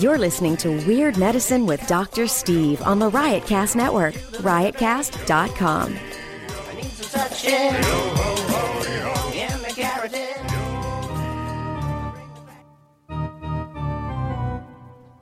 [0.00, 2.26] You're listening to Weird Medicine with Dr.
[2.26, 5.94] Steve on the Riotcast Network, riotcast.com.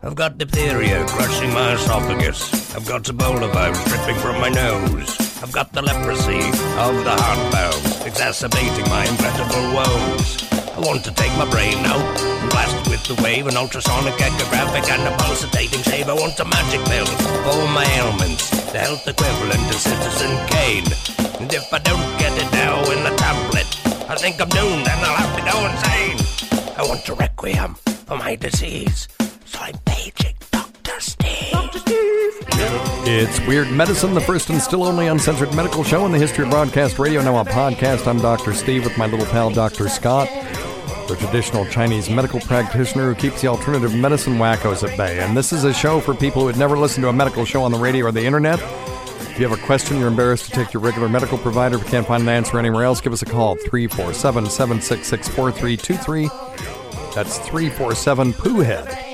[0.01, 2.77] I've got diphtheria crushing my esophagus.
[2.77, 5.43] I've got Ebola virus dripping from my nose.
[5.43, 10.53] I've got the leprosy of the heart valve, exacerbating my inevitable woes.
[10.53, 15.03] I want to take my brain out blast with the wave, an ultrasonic echographic and
[15.07, 16.09] a pulsating shave.
[16.09, 20.89] I want a magic pill for all my ailments, the health equivalent of Citizen Kane.
[21.41, 23.69] And if I don't get it now in the tablet,
[24.11, 26.19] I think I'm doomed and I'll have to go insane.
[26.77, 27.75] I want a requiem
[28.07, 29.09] for my disease,
[29.45, 31.01] so I'm paging Dr.
[31.01, 31.53] Steve.
[31.53, 31.79] Dr.
[31.79, 32.35] Steve.
[33.11, 36.51] It's Weird Medicine, the first and still only uncensored medical show in the history of
[36.51, 37.23] broadcast radio.
[37.23, 38.53] Now on podcast, I'm Dr.
[38.53, 39.89] Steve with my little pal Dr.
[39.89, 40.29] Scott,
[41.07, 45.21] the traditional Chinese medical practitioner who keeps the alternative medicine wackos at bay.
[45.21, 47.63] And this is a show for people who had never listened to a medical show
[47.63, 48.59] on the radio or the internet.
[48.59, 51.91] If you have a question you're embarrassed to take your regular medical provider, if you
[51.91, 56.29] can't find an answer anywhere else, give us a call 347 766 4323.
[57.15, 59.09] That's 347 Pooh Head.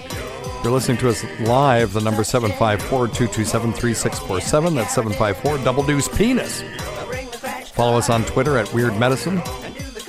[0.64, 4.74] You're listening to us live, the number 754 227 3647.
[4.74, 6.62] That's 754 Double Deuce Penis.
[7.72, 9.42] Follow us on Twitter at Weird Medicine,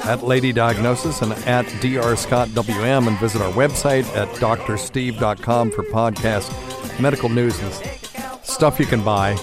[0.05, 2.15] at Lady Diagnosis, and at Dr.
[2.15, 8.85] Scott WM, and visit our website at drsteve.com for podcasts, medical news, and stuff you
[8.85, 9.35] can buy.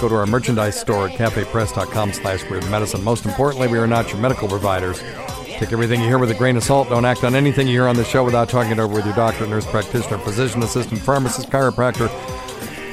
[0.00, 3.04] Go to our merchandise store at cafepress.com slash weird medicine.
[3.04, 5.02] Most importantly, we are not your medical providers.
[5.44, 6.88] Take everything you hear with a grain of salt.
[6.88, 9.14] Don't act on anything you hear on the show without talking it over with your
[9.14, 12.08] doctor, nurse practitioner, physician assistant, pharmacist, chiropractor,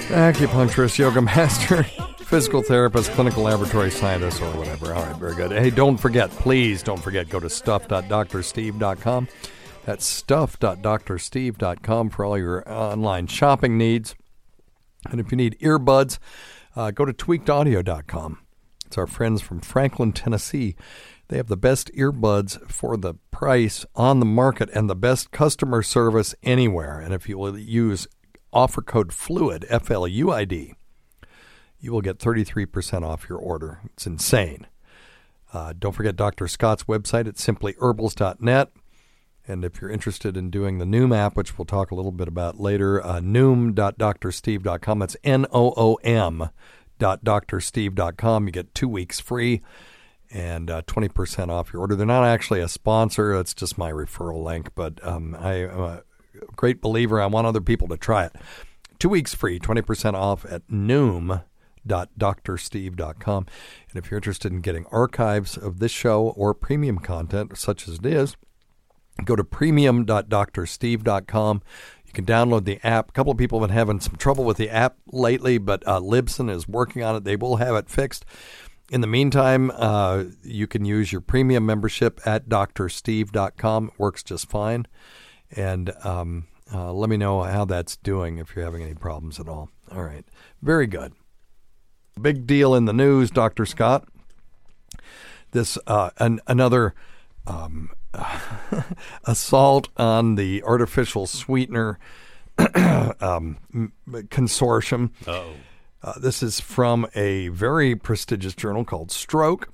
[0.10, 1.86] acupuncturist, yoga master,
[2.30, 4.94] physical therapist, clinical laboratory scientist, or whatever.
[4.94, 5.52] All right, very good.
[5.52, 9.28] Hey, don't forget, please don't forget, go to stuff.drsteve.com.
[9.86, 14.14] That's stuff.drsteve.com for all your online shopping needs.
[15.10, 16.20] And if you need earbuds,
[16.76, 18.38] uh, go to tweakedaudio.com.
[18.86, 20.76] It's our friends from Franklin, Tennessee.
[21.30, 25.82] They have the best earbuds for the price on the market and the best customer
[25.82, 27.00] service anywhere.
[27.00, 28.08] And if you will use
[28.54, 30.76] offer code FLUID, F L U I D,
[31.80, 33.82] you will get 33% off your order.
[33.86, 34.68] It's insane.
[35.54, 36.48] Uh, don't forget Dr.
[36.48, 38.72] Scott's website at simplyherbals.net.
[39.48, 42.28] And if you're interested in doing the Noom app, which we'll talk a little bit
[42.28, 45.00] about later, uh, noom.drsteve.com.
[45.00, 46.50] That's N O O M
[47.00, 48.46] dot drsteve.com.
[48.46, 49.62] You get two weeks free
[50.30, 51.96] and uh, 20% off your order.
[51.96, 56.04] They're not actually a sponsor, that's just my referral link, but um, I am a
[56.56, 57.20] great believer.
[57.20, 58.36] I want other people to try it.
[59.00, 60.62] Two weeks free, 20% off at
[61.88, 63.46] noom.drsteve.com.
[63.90, 67.96] And if you're interested in getting archives of this show or premium content, such as
[67.96, 68.36] it is,
[69.24, 71.62] go to premium.drsteve.com.
[72.06, 73.10] You can download the app.
[73.10, 76.00] A couple of people have been having some trouble with the app lately, but uh,
[76.00, 77.24] Libsyn is working on it.
[77.24, 78.26] They will have it fixed.
[78.92, 83.88] In the meantime, uh, you can use your premium membership at drsteve.com.
[83.88, 84.88] It works just fine.
[85.52, 89.48] And um, uh, let me know how that's doing if you're having any problems at
[89.48, 89.70] all.
[89.92, 90.26] All right.
[90.62, 91.14] Very good.
[92.22, 93.66] Big deal in the news, Dr.
[93.66, 94.08] Scott.
[95.52, 96.94] This, uh, an, another
[97.48, 97.92] um,
[99.26, 102.00] assault on the artificial sweetener
[102.58, 103.58] um,
[104.08, 105.12] consortium.
[105.28, 105.52] Oh.
[106.02, 109.70] Uh, this is from a very prestigious journal called Stroke,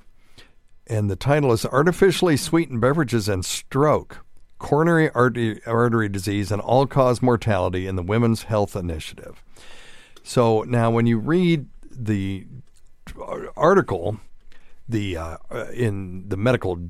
[0.88, 4.26] and the title is Artificially Sweetened Beverages and Stroke
[4.58, 9.44] Coronary Artery, artery Disease and All Cause Mortality in the Women's Health Initiative.
[10.24, 12.48] So now, when you read the
[13.56, 14.20] article,
[14.88, 15.38] the uh,
[15.74, 16.90] in the medical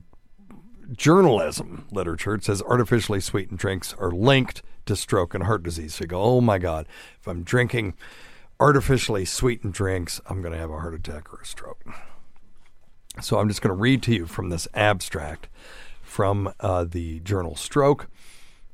[0.91, 5.95] journalism literature, it says artificially sweetened drinks are linked to stroke and heart disease.
[5.95, 6.87] So you go, oh my God,
[7.19, 7.95] if I'm drinking
[8.59, 11.83] artificially sweetened drinks, I'm going to have a heart attack or a stroke.
[13.21, 15.47] So I'm just going to read to you from this abstract
[16.01, 18.07] from uh, the journal Stroke.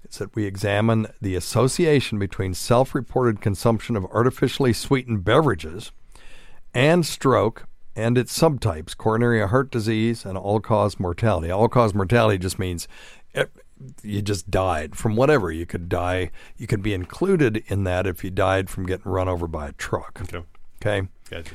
[0.04, 5.92] It said we examine the association between self reported consumption of artificially sweetened beverages
[6.74, 7.66] and stroke
[7.96, 11.52] and its subtypes coronary heart disease and all cause mortality.
[11.52, 12.88] All cause mortality just means
[13.36, 13.46] eh,
[14.04, 15.52] you just died from whatever.
[15.52, 16.32] You could die.
[16.58, 19.72] You could be included in that if you died from getting run over by a
[19.74, 20.22] truck.
[20.22, 20.46] Okay.
[20.82, 21.08] Okay.
[21.30, 21.54] Gotcha.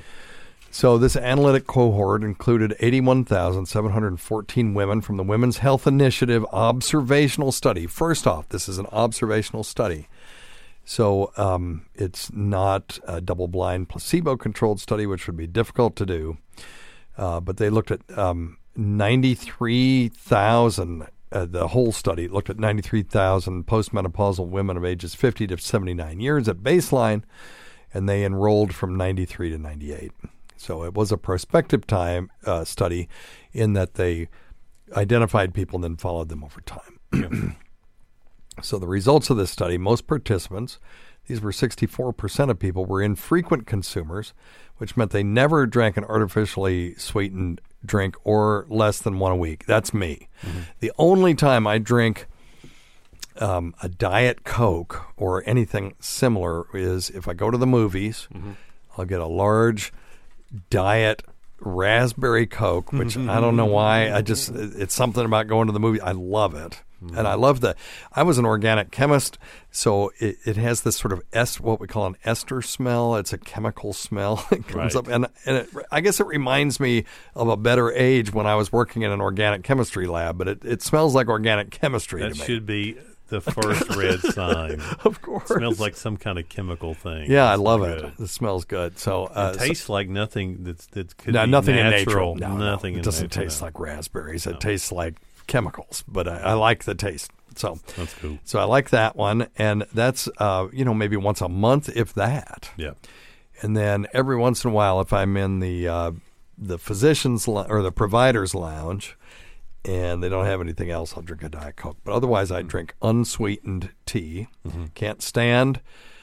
[0.71, 7.87] So this analytic cohort included 81,714 women from the Women's Health Initiative observational study.
[7.87, 10.07] First off, this is an observational study.
[10.87, 16.07] So um, it's not a double blind placebo controlled study, which would be difficult to
[16.07, 16.39] do.
[17.19, 24.47] Uh, but they looked at um, 93,000, uh, the whole study looked at 93,000 postmenopausal
[24.47, 27.25] women of ages 50 to 79 years at baseline,
[27.93, 30.13] and they enrolled from 93 to 98.
[30.57, 33.09] So it was a prospective time uh, study
[33.53, 34.29] in that they
[34.93, 37.57] identified people and then followed them over time.
[38.63, 40.79] so the results of this study, most participants,
[41.27, 44.33] these were 64% of people, were infrequent consumers,
[44.79, 49.67] which meant they never drank an artificially sweetened drink or less than one a week.
[49.67, 50.29] That's me.
[50.81, 52.27] The only time I drink
[53.39, 58.29] um, a Diet Coke or anything similar is if I go to the movies,
[58.97, 59.93] I'll get a large
[60.71, 61.23] Diet
[61.59, 64.13] Raspberry Coke, which I don't know why.
[64.13, 66.01] I just, it's something about going to the movie.
[66.01, 66.83] I love it.
[67.01, 67.77] And I love the.
[68.13, 69.39] I was an organic chemist,
[69.71, 73.17] so it, it has this sort of est, what we call an ester smell.
[73.17, 74.97] It's a chemical smell that comes Right.
[74.97, 77.05] up, and and it, I guess it reminds me
[77.35, 80.39] of a better age when I was working in an organic chemistry lab.
[80.39, 82.45] But it, it smells like organic chemistry That to me.
[82.47, 82.97] should be
[83.29, 84.81] the first red sign.
[85.05, 87.31] of course, it smells like some kind of chemical thing.
[87.31, 88.05] Yeah, I love good.
[88.05, 88.13] it.
[88.23, 88.99] It smells good.
[88.99, 92.33] So uh, It so- tastes like nothing that's that could no, be nothing natural.
[92.33, 92.49] in nature.
[92.53, 92.97] No, no, nothing.
[92.97, 93.67] it doesn't taste no.
[93.67, 94.47] like raspberries.
[94.47, 95.17] It tastes like
[95.47, 96.05] chemicals.
[96.09, 97.31] But I, I like the taste.
[97.55, 98.39] So That's cool.
[98.45, 102.13] So I like that one, and that's uh, you know maybe once a month, if
[102.15, 102.71] that.
[102.77, 102.93] Yeah.
[103.63, 106.11] And then every once in a while, if I'm in the uh,
[106.59, 109.17] the physician's lou- or the provider's lounge,
[109.87, 111.97] and they don't have anything else, I'll drink a diet coke.
[112.05, 112.59] But otherwise, Mm-hmm.
[112.59, 114.49] I drink unsweetened tea.
[114.95, 115.81] Can't stand.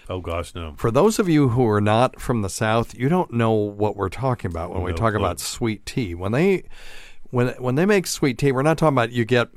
[0.10, 0.74] Oh gosh, no.
[0.78, 4.10] For those of you who are not from the South, you don't know what we're
[4.10, 5.20] talking about when we talk clue.
[5.20, 6.14] about sweet tea.
[6.14, 6.66] When they
[7.34, 9.50] when when they make sweet tea, we're not talking about you get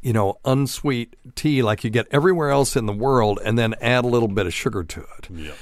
[0.00, 4.04] you know unsweet tea like you get everywhere else in the world, and then add
[4.04, 5.28] a little bit of sugar to it.
[5.30, 5.52] Yeah.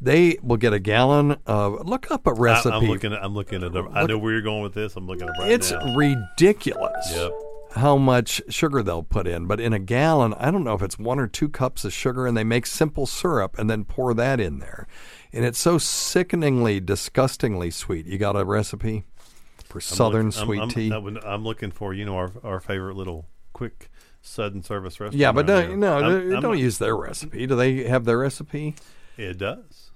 [0.00, 1.86] They will get a gallon of.
[1.86, 2.74] Look up a recipe.
[2.74, 3.22] I, am looking at.
[3.22, 3.76] I'm looking at.
[3.76, 4.96] I know where you're going with this.
[4.96, 5.94] I'm looking at it right it's now.
[5.94, 7.12] ridiculous.
[7.14, 7.30] Yep.
[7.76, 10.98] How much sugar they'll put in, but in a gallon, I don't know if it's
[10.98, 14.40] one or two cups of sugar, and they make simple syrup and then pour that
[14.40, 14.88] in there,
[15.32, 18.06] and it's so sickeningly, disgustingly sweet.
[18.06, 19.04] You got a recipe
[19.78, 20.92] Southern look- I'm- sweet I'm, tea?
[20.92, 23.90] I would- I'm looking for you know our our favorite little quick
[24.22, 25.14] sudden service restaurant.
[25.20, 25.82] yeah, but no, I'm-
[26.34, 27.46] I'm don't use their recipe.
[27.46, 28.74] Do they have their recipe?
[29.16, 29.90] It does.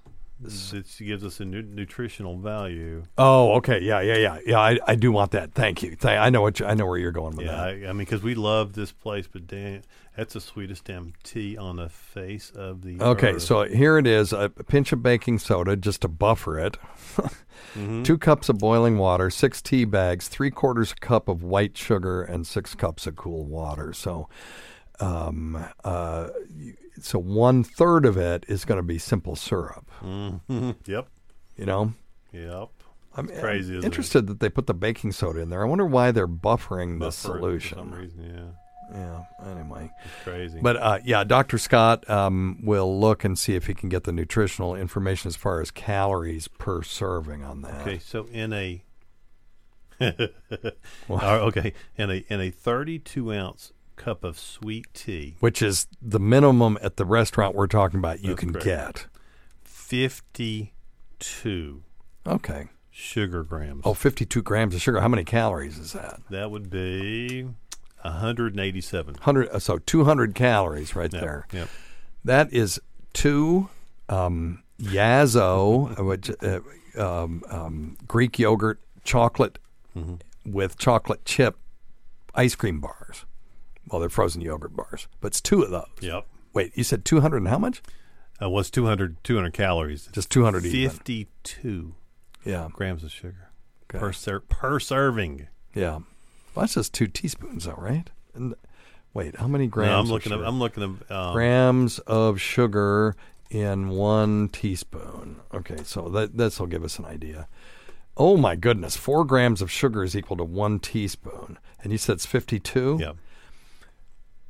[0.73, 3.03] It gives us a nu- nutritional value.
[3.17, 4.59] Oh, okay, yeah, yeah, yeah, yeah.
[4.59, 5.53] I, I do want that.
[5.53, 5.95] Thank you.
[5.95, 7.63] Th- I know what you, I know where you're going with Yeah, that.
[7.63, 9.81] I, I mean, because we love this place, but damn,
[10.15, 13.41] that's the sweetest damn tea on the face of the Okay, earth.
[13.41, 16.77] so here it is a pinch of baking soda just to buffer it,
[17.73, 18.03] Mm-hmm.
[18.03, 22.21] two cups of boiling water, six tea bags, three quarters a cup of white sugar,
[22.21, 23.91] and six cups of cool water.
[23.93, 24.29] So,
[24.99, 26.29] um, uh,
[26.99, 29.89] so one third of it is going to be simple syrup.
[30.01, 30.75] Mhm.
[30.85, 31.07] Yep,
[31.57, 31.93] You know,
[32.31, 32.69] yep.
[33.17, 33.85] I'm, It's crazy, I'm isn't it?
[33.85, 35.61] interested that they put the baking soda in there.
[35.61, 37.91] I wonder why they're buffering the Buffer it For some solution.
[37.91, 38.51] reason, yeah,
[38.93, 39.23] Yeah.
[39.49, 39.91] Anyway.
[40.03, 40.59] it's crazy.
[40.61, 41.57] But uh, yeah, Dr.
[41.57, 45.61] Scott um, will look and see if he can get the nutritional information as far
[45.61, 47.81] as calories per serving on that.
[47.81, 48.83] Okay, so in a
[51.09, 56.77] okay, in a in a 32 ounce cup of sweet tea, Which is the minimum
[56.81, 58.65] at the restaurant we're talking about you That's can correct.
[58.65, 59.05] get.
[59.63, 61.83] 52
[62.27, 62.67] Okay.
[62.91, 63.81] sugar grams.
[63.85, 64.99] Oh, 52 grams of sugar.
[64.99, 66.19] How many calories is that?
[66.29, 67.47] That would be
[68.09, 69.13] 187.
[69.15, 71.47] 100, uh, so 200 calories right Yep, there.
[71.51, 71.69] Yep.
[72.23, 72.79] That is
[73.13, 73.69] two
[74.09, 76.59] um, Yasso, uh, which, uh,
[76.97, 79.59] um, um, Greek yogurt chocolate
[79.97, 80.51] Mm-hmm.
[80.51, 81.57] with chocolate chip
[82.33, 83.23] ice cream bars.
[83.89, 85.87] Well, they're frozen yogurt bars, but it's two of those.
[86.01, 86.25] Yep.
[86.53, 87.81] Wait, you said 200 and how much?
[88.41, 90.09] Uh, was 200 200 calories.
[90.11, 90.89] Just 200 even.
[90.89, 91.95] 52
[92.43, 92.67] Yeah.
[92.73, 93.51] grams of sugar
[93.89, 93.99] Okay.
[93.99, 95.47] per ser- per serving.
[95.73, 95.99] Yeah.
[96.55, 98.09] Well, that's just two teaspoons, though, right?
[98.33, 98.55] And
[99.13, 99.89] wait, how many grams?
[99.89, 100.31] No, I'm of looking.
[100.31, 100.41] Up.
[100.45, 100.83] I'm looking.
[100.83, 103.15] Up, um, grams of sugar
[103.49, 105.41] in one teaspoon.
[105.53, 107.47] Okay, so that this will give us an idea.
[108.17, 112.13] Oh my goodness, four grams of sugar is equal to one teaspoon, and you said
[112.13, 112.99] it's fifty-two.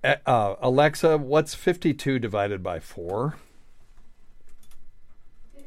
[0.03, 0.17] Yeah.
[0.27, 3.37] Uh, Alexa, what's fifty-two divided by four?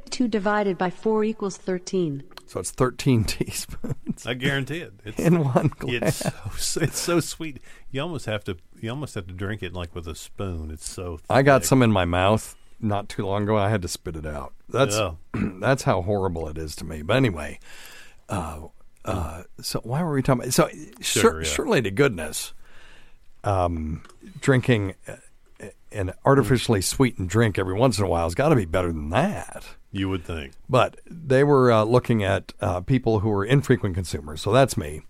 [0.09, 2.23] 22 divided by 4 equals 13.
[2.47, 4.27] So it's 13 teaspoons.
[4.27, 4.95] I guarantee it.
[5.05, 6.33] It's, In one It's glass.
[6.59, 7.61] so, it's so sweet.
[7.91, 10.71] You almost have to you almost have to drink it like with a spoon.
[10.71, 11.19] It's so.
[11.29, 13.57] I got some in my mouth not too long ago.
[13.59, 14.55] I had to spit it out.
[14.69, 15.13] That's Yeah.
[15.61, 17.03] that's how horrible it is to me.
[17.03, 17.59] But anyway,
[18.31, 18.61] uh,
[19.05, 20.43] uh, so why were we talking?
[20.45, 20.69] About, so
[21.01, 21.49] Sugar, sur- yeah.
[21.49, 22.55] surely to goodness,
[23.45, 24.05] um,
[24.41, 25.17] drinking uh,
[25.93, 29.11] an artificially sweetened drink every once in a while has got to be better than
[29.11, 29.65] that.
[29.91, 30.53] You would think.
[30.69, 34.43] But they were uh, looking at uh, people who were infrequent consumers.
[34.43, 35.03] So that's me.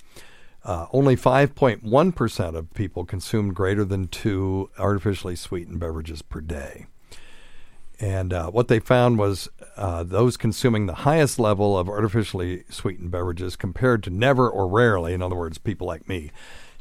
[0.64, 6.86] Uh, only 5.1% of people consumed greater than two artificially sweetened beverages per day.
[8.00, 13.10] And uh, what they found was uh, those consuming the highest level of artificially sweetened
[13.10, 16.30] beverages compared to never or rarely, in other words, people like me,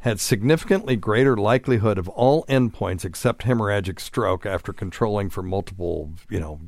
[0.07, 6.39] had significantly greater likelihood of all endpoints except hemorrhagic stroke after controlling for multiple, you
[6.39, 6.61] know,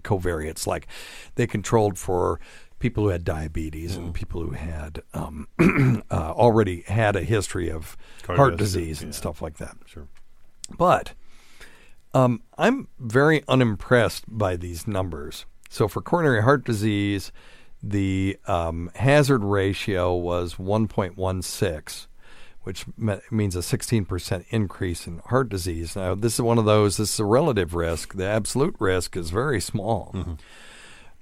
[0.00, 0.66] covariates.
[0.66, 0.86] Like
[1.34, 2.40] they controlled for
[2.78, 5.48] people who had diabetes and people who had um,
[6.10, 9.18] uh, already had a history of heart Cardiovascular, disease and yeah.
[9.18, 9.76] stuff like that.
[9.86, 10.06] Sure.
[10.76, 11.14] But
[12.12, 15.46] um, I'm very unimpressed by these numbers.
[15.70, 17.32] So for coronary heart disease,
[17.82, 22.06] the um, hazard ratio was 1.16,
[22.64, 22.84] which
[23.30, 25.94] means a 16% increase in heart disease.
[25.96, 28.14] Now, this is one of those, this is a relative risk.
[28.14, 30.14] The absolute risk is very small.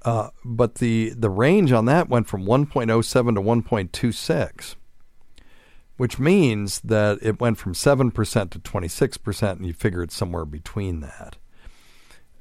[0.05, 4.77] Uh, but the, the range on that went from 1.07 to 1.26
[5.97, 11.01] which means that it went from 7% to 26%, and you figure it's somewhere between
[11.01, 11.37] that.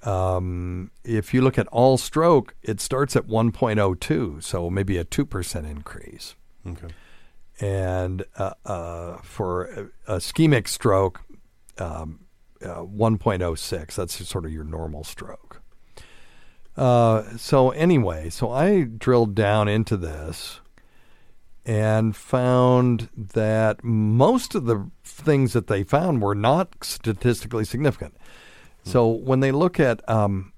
[0.03, 5.69] Um, if you look at all stroke, it starts at 1.02, so maybe a 2%
[5.69, 6.35] increase.
[6.65, 6.87] Okay.
[7.61, 11.21] And uh, uh, for ischemic stroke,
[11.77, 12.25] um,
[12.61, 15.61] uh, 1.06, that's sort of your normal stroke.
[16.75, 20.59] Uh, so, anyway, so I drilled down into this
[21.65, 28.15] and found that most of the things that they found were not statistically significant.
[28.83, 30.53] So when they look at um,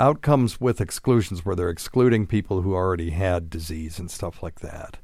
[0.00, 4.96] outcomes with exclusions, where they're excluding people who already had disease and stuff like that,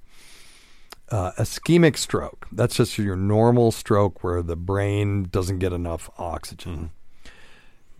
[1.12, 6.90] uh, ischemic stroke, that's just your normal stroke where the brain doesn't get enough oxygen.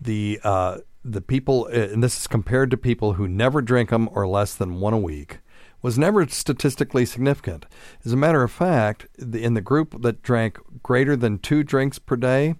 [0.01, 4.27] The uh, the people, and this is compared to people who never drink them or
[4.27, 5.39] less than one a week,
[5.81, 7.67] was never statistically significant.
[8.03, 11.99] As a matter of fact, the, in the group that drank greater than two drinks
[11.99, 12.55] per day,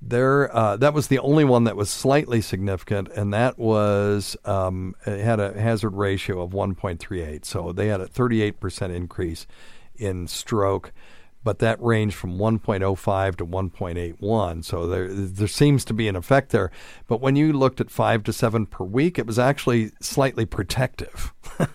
[0.00, 4.94] there uh, that was the only one that was slightly significant, and that was um,
[5.04, 7.44] it had a hazard ratio of 1.38.
[7.44, 9.46] So they had a 38% increase
[10.00, 10.92] in stroke,
[11.42, 14.64] but that ranged from 1.05 to 1.81.
[14.64, 16.70] So there there seems to be an effect there.
[17.06, 21.32] But when you looked at five to seven per week, it was actually slightly protective.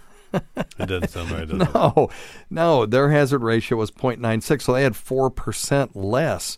[0.77, 1.73] It doesn't sound right, does it?
[1.73, 2.09] No,
[2.49, 6.57] no, their hazard ratio was 0.96, so they had 4% less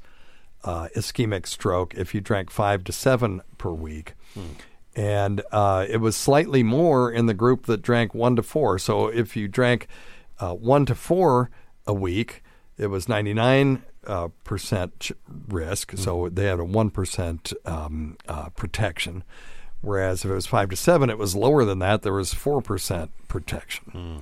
[0.63, 4.15] uh, ischemic stroke if you drank five to seven per week.
[4.95, 8.79] And uh, it was slightly more in the group that drank one to four.
[8.79, 9.87] So if you drank
[10.39, 11.49] uh, one to four
[11.85, 12.43] a week,
[12.77, 15.13] it was 99 uh, percent ch-
[15.47, 15.93] risk.
[15.97, 19.23] So they had a 1% um, uh, protection.
[19.81, 22.01] Whereas if it was five to seven, it was lower than that.
[22.01, 24.21] There was 4% protection.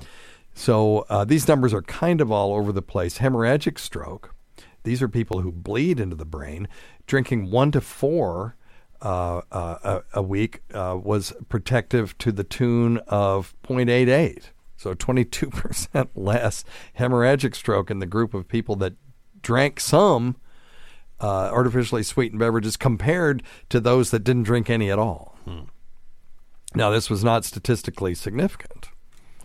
[0.53, 3.17] So uh, these numbers are kind of all over the place.
[3.19, 4.33] Hemorrhagic stroke,
[4.83, 6.67] these are people who bleed into the brain.
[7.07, 8.55] Drinking one to four
[9.01, 14.45] uh, uh, a, a week uh, was protective to the tune of 0.88.
[14.77, 16.63] So 22% less
[16.99, 18.93] hemorrhagic stroke in the group of people that
[19.41, 20.35] drank some
[21.21, 25.37] uh, artificially sweetened beverages compared to those that didn't drink any at all.
[26.75, 28.89] Now, this was not statistically significant.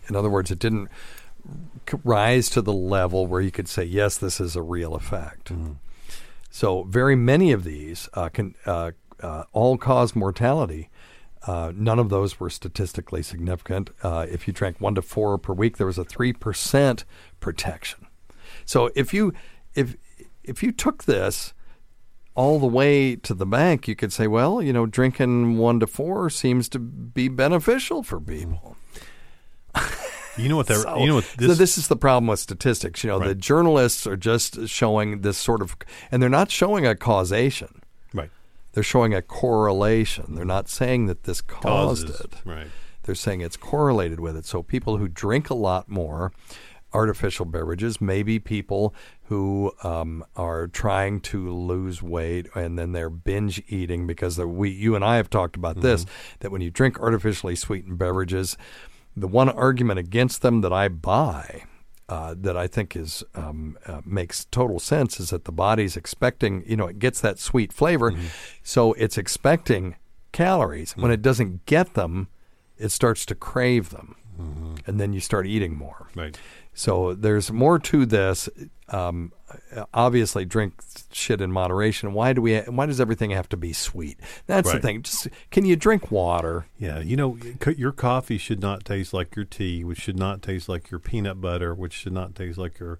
[0.08, 0.88] In other words, it didn't
[2.02, 5.52] rise to the level where you could say, yes, this is a real effect.
[6.50, 10.89] So, very many of these uh, can uh, uh, all cause mortality.
[11.46, 13.90] Uh, none of those were statistically significant.
[14.02, 17.04] Uh, if you drank one to four per week, there was a three percent
[17.40, 18.06] protection.
[18.64, 19.32] So, if you
[19.74, 19.96] if
[20.44, 21.54] if you took this
[22.34, 25.86] all the way to the bank, you could say, well, you know, drinking one to
[25.86, 28.76] four seems to be beneficial for people.
[30.36, 30.66] You know what?
[30.66, 31.24] They're, So, you know what?
[31.24, 33.04] so This, this is the problem with statistics.
[33.04, 35.76] You know, the journalists are just showing this sort of,
[36.10, 37.79] and they're not showing a causation.
[38.72, 40.34] They're showing a correlation.
[40.34, 42.20] They're not saying that this caused Causes.
[42.20, 42.34] it.
[42.44, 42.68] Right.
[43.02, 44.44] They're saying it's correlated with it.
[44.44, 46.32] So people who drink a lot more
[46.92, 53.62] artificial beverages, maybe people who um, are trying to lose weight and then they're binge
[53.68, 56.04] eating because the, we, you and I have talked about this
[56.40, 58.56] that when you drink artificially sweetened beverages,
[59.16, 61.64] the one argument against them that I buy.
[62.10, 66.64] Uh, that I think is um, uh, makes total sense is that the body's expecting,
[66.66, 68.10] you know, it gets that sweet flavor,
[68.64, 69.94] so it's expecting
[70.32, 70.96] calories.
[70.96, 72.26] When it doesn't get them,
[72.76, 74.16] it starts to crave them,
[74.86, 76.08] and then you start eating more.
[76.16, 76.36] Right.
[76.74, 78.48] So there's more to this.
[78.92, 79.32] Um,
[79.94, 80.74] obviously, drink
[81.12, 82.12] shit in moderation.
[82.12, 82.58] Why do we?
[82.60, 84.18] Why does everything have to be sweet?
[84.46, 85.02] That's the thing.
[85.02, 86.66] Just can you drink water?
[86.78, 87.38] Yeah, you know,
[87.76, 91.40] your coffee should not taste like your tea, which should not taste like your peanut
[91.40, 92.98] butter, which should not taste like your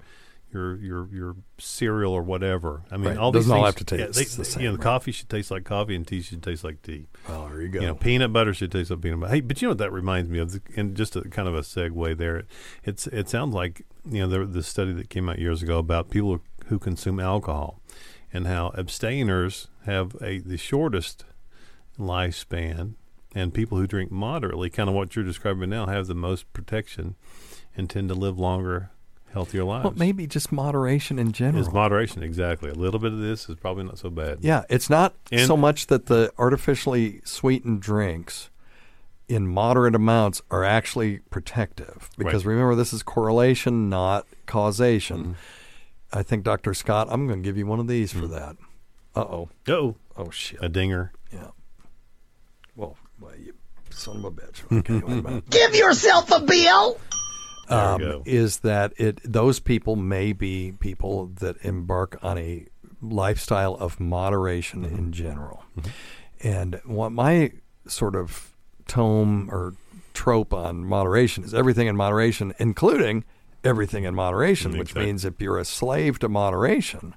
[0.53, 2.83] your your your cereal or whatever.
[2.91, 3.19] I mean, Right.
[3.19, 4.83] all Doesn't these all have to yeah, taste they- the same, You know, right.
[4.83, 7.07] coffee should taste like coffee, and tea should taste like tea.
[7.29, 7.81] Oh, there you go.
[7.81, 9.33] You know, peanut butter should taste like peanut butter.
[9.35, 10.61] Hey, but you know what that reminds me of?
[10.77, 12.45] And just a kind of a segue there.
[12.85, 16.11] It's it sounds like you know there the study that came out years ago about
[16.11, 17.81] people who consume alcohol
[18.33, 21.25] and how abstainers have a the shortest
[21.99, 22.95] lifespan,
[23.35, 27.15] and people who drink moderately, kind of what you're describing now, have the most protection
[27.77, 28.91] and tend to live longer,
[29.33, 29.85] healthier lives.
[29.85, 31.63] Well, maybe just moderation in general.
[31.67, 32.71] Is moderation, exactly.
[32.71, 34.39] A little bit of this is probably not so bad.
[34.41, 38.51] Yeah, it's not And- so much that the artificially sweetened drinks
[39.31, 42.11] in moderate amounts are actually protective.
[42.19, 42.53] Because Right.
[42.53, 45.37] remember, this is correlation, not causation.
[46.13, 46.75] I think, Dr.
[46.75, 48.57] Scott, I'm going to give you one of these for that.
[49.15, 49.49] Uh oh.
[49.69, 50.59] Oh, Oh, shit.
[50.63, 51.13] a dinger.
[51.33, 51.49] Yeah.
[52.77, 53.55] Well, well, you
[53.91, 54.63] son of a bitch.
[54.79, 55.51] Okay, wait a minute.
[55.51, 56.99] Give yourself a bill.
[57.69, 58.23] Um, go.
[58.27, 62.67] is that it those people may be people that embark on a
[63.01, 64.97] lifestyle of moderation Mm-hmm.
[64.99, 65.65] in general.
[66.43, 67.53] And what my
[67.87, 68.50] sort of
[68.91, 69.75] tome or
[70.15, 73.25] trope on moderation is everything in moderation, including
[73.63, 75.07] everything in moderation, which Exactly.
[75.07, 77.15] means if you're a slave to moderation,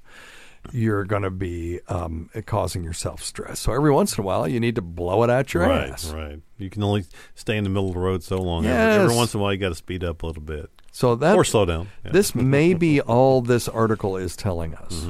[0.71, 3.59] you're going to be um, causing yourself stress.
[3.59, 6.11] So every once in a while, you need to blow it out your right, ass.
[6.13, 6.39] right.
[6.57, 8.65] You can only stay in the middle of the road so long.
[8.65, 11.15] Every, every once in a while, you got to speed up a little bit So
[11.15, 11.89] that or slow down.
[12.05, 12.11] Yeah.
[12.11, 15.07] This may be all this article is telling us.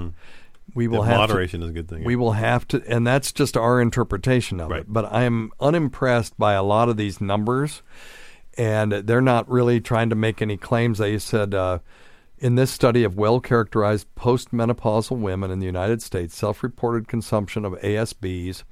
[0.76, 2.04] We will have moderation to, is a good thing.
[2.04, 4.82] We will have to, and that's just our interpretation of Right.
[4.82, 4.86] it.
[4.92, 7.84] But I am unimpressed by a lot of these numbers,
[8.58, 10.98] and they're not really trying to make any claims.
[10.98, 11.80] They said uh,
[12.40, 18.64] in this study of well-characterized postmenopausal women in the United States, self-reported consumption of ASBs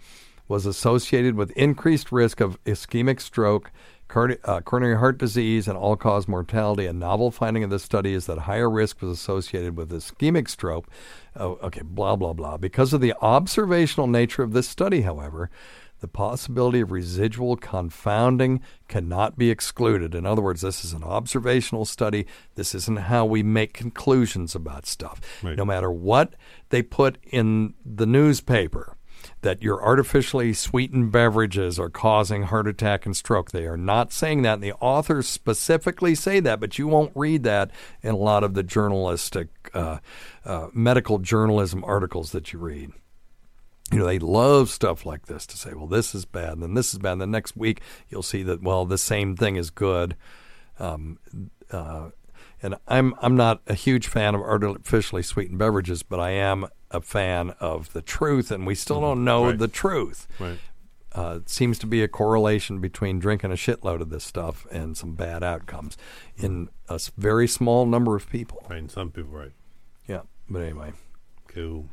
[0.48, 3.72] was associated with increased risk of ischemic stroke,
[4.08, 6.86] cardi- uh, coronary heart disease, and all cause mortality.
[6.86, 10.88] A novel finding of this study is that higher risk was associated with ischemic stroke.
[11.36, 12.58] Oh, okay, blah, blah, blah.
[12.58, 15.50] Because of the observational nature of this study, however,
[16.02, 20.16] the possibility of residual confounding cannot be excluded.
[20.16, 22.26] In other words, this is an observational study.
[22.56, 25.22] This isn't how we make conclusions about stuff.
[25.42, 25.56] Right.
[25.56, 26.34] No matter what
[26.70, 28.98] they put in the newspaper,
[29.42, 33.52] that your artificially sweetened beverages are causing heart attack and stroke.
[33.52, 34.56] They are not saying that.
[34.56, 38.54] And the authors specifically say that, but you won't read that in a lot of
[38.54, 39.98] the journalistic, uh,
[40.46, 42.92] uh, medical journalism articles that you read.
[43.92, 46.76] You know, they love stuff like this to say, well, this is bad, and then
[46.76, 47.14] this is bad.
[47.14, 50.16] And the next week, you'll see that, well, the same thing is good.
[50.80, 51.20] Um,
[51.70, 52.10] uh,
[52.64, 57.02] and I'm I'm not a huge fan of artificially sweetened beverages, but I am a
[57.02, 59.58] fan of the truth, and we still don't know Right.
[59.58, 60.28] the truth.
[60.40, 60.60] right.
[61.14, 64.96] Uh, it seems to be a correlation between drinking a shitload of this stuff and
[64.96, 65.98] some bad outcomes
[66.38, 68.66] in a very small number of people.
[68.70, 68.80] Right.
[68.80, 69.52] And some people, right.
[70.08, 70.94] Yeah, but anyway,
[71.50, 71.90] Cool.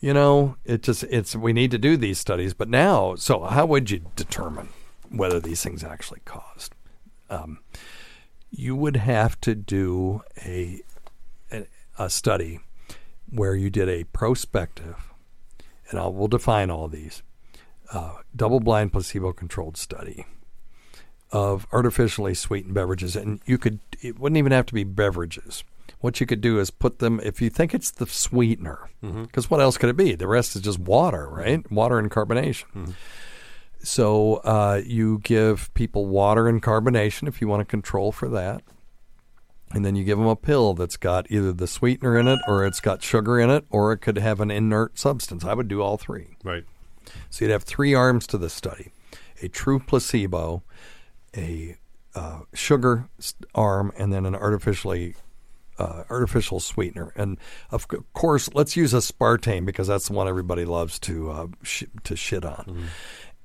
[0.00, 3.66] you know, it just it's we need to do these studies, but now, so how
[3.66, 4.70] would you determine
[5.10, 6.74] whether these things actually caused?
[7.28, 7.58] Um,
[8.50, 10.80] you would have to do a,
[11.50, 11.66] a
[11.98, 12.60] a study
[13.32, 15.10] where you did a prospective,
[15.88, 17.22] and I'll define all these
[17.92, 20.26] uh, double-blind placebo-controlled study
[21.30, 25.64] of artificially sweetened beverages, and you could it wouldn't even have to be beverages.
[26.00, 29.60] What you could do is put them if you think it's the sweetener, because what
[29.60, 30.14] else could it be?
[30.14, 31.70] The rest is just water, right?
[31.70, 32.94] Water and carbonation.
[33.82, 38.62] So uh, you give people water and carbonation if you want to control for that.
[39.74, 42.66] And then you give them a pill that's got either the sweetener in it or
[42.66, 45.44] it's got sugar in it or it could have an inert substance.
[45.44, 46.36] I would do all three.
[46.44, 46.64] Right.
[47.30, 48.92] So you'd have three arms to the study
[49.42, 50.62] a true placebo,
[51.36, 51.76] a
[52.14, 53.08] uh, sugar
[53.54, 55.16] arm, and then an artificially
[55.78, 57.12] uh, artificial sweetener.
[57.16, 57.38] And
[57.70, 62.14] of course, let's use aspartame because that's the one everybody loves to uh, sh- to
[62.14, 62.88] shit on.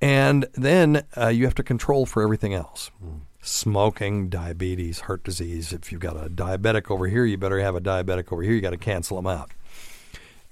[0.00, 2.90] And then uh, you have to control for everything else.
[3.40, 5.72] Smoking, diabetes, heart disease.
[5.72, 8.52] If you've got a diabetic over here, you better have a diabetic over here.
[8.52, 9.50] You got to cancel them out.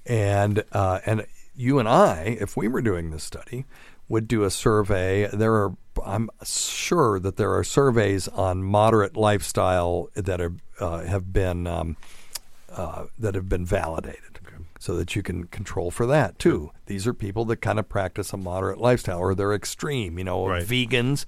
[0.05, 3.65] And uh, and you and I, if we were doing this study,
[4.09, 5.27] would do a survey.
[5.33, 11.33] There are, I'm sure that there are surveys on moderate lifestyle that are uh, have
[11.33, 11.97] been um,
[12.71, 14.21] uh, that have been validated.
[14.79, 16.71] So that you can control for that too.
[16.85, 20.17] These are people that kind of practice a moderate lifestyle, or they're extreme.
[20.19, 20.65] You know, Right.
[20.65, 21.25] vegans,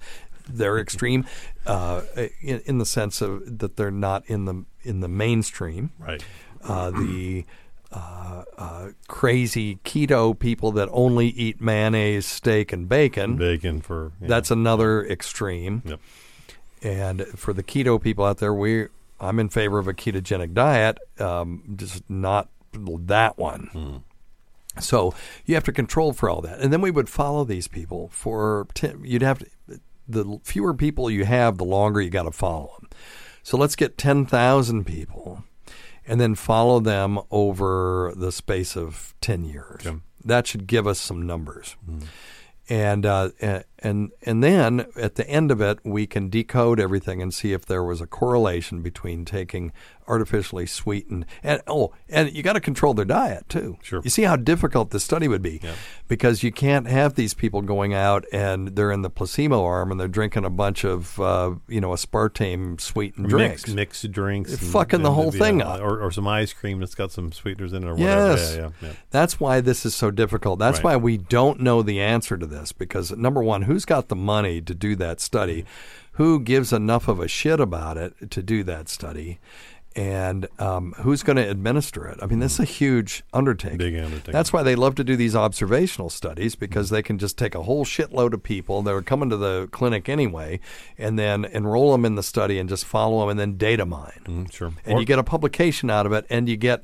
[0.49, 1.25] they're extreme
[1.65, 2.01] uh,
[2.41, 5.91] in, in the sense of that they're not in the in the mainstream.
[5.99, 6.23] Right.
[6.63, 7.45] Uh, the
[7.91, 13.35] uh, uh, crazy keto people that only eat mayonnaise, steak, and bacon.
[13.35, 14.27] Bacon for yeah.
[14.27, 15.81] That's another extreme.
[15.85, 15.99] Yep.
[16.81, 18.87] And for the keto people out there, we
[19.19, 24.03] I'm in favor of a ketogenic diet, um, just not that one.
[24.79, 25.13] So
[25.45, 28.67] you have to control for all that, and then we would follow these people for.
[28.73, 29.47] Ten, you'd have to.
[30.09, 32.89] The fewer people you have, the longer you got to follow them.
[33.43, 35.43] So let's get ten thousand people,
[36.07, 39.85] and then follow them over the space of ten years.
[40.25, 41.75] That should give us some numbers
[42.67, 47.21] and uh, a- and and then at the end of it, we can decode everything
[47.21, 49.71] and see if there was a correlation between taking
[50.07, 53.77] artificially sweetened and oh, and you got to control their diet too.
[53.83, 54.01] Sure.
[54.03, 55.61] You see how difficult this study would be
[56.07, 59.99] because you can't have these people going out and they're in the placebo arm and
[59.99, 63.63] they're drinking a bunch of uh, you know aspartame sweetened drinks.
[63.67, 65.79] Mixed, mixed drinks, and- fucking the whole maybe, thing up.
[65.79, 68.31] or, or some ice cream that's got some sweeteners in it, or whatever.
[68.31, 68.55] Yes.
[68.55, 68.93] Yeah, yeah, yeah.
[69.11, 70.57] That's why this is so difficult.
[70.59, 70.83] That's Right.
[70.85, 74.61] why we don't know the answer to this because number one, who's got the money
[74.61, 75.63] to do that study?
[76.13, 79.39] Who gives enough of a shit about it to do that study?
[79.95, 82.19] And um, who's going to administer it?
[82.21, 83.77] I mean, this is a huge undertaking.
[83.77, 84.31] Big undertaking.
[84.33, 87.63] That's why they love to do these observational studies because they can just take a
[87.63, 90.59] whole shitload of people that are coming to the clinic anyway,
[90.97, 94.21] and then enroll them in the study and just follow them and then data mine.
[94.25, 94.71] Mm, sure.
[94.85, 96.83] And Or- you get a publication out of it, and you get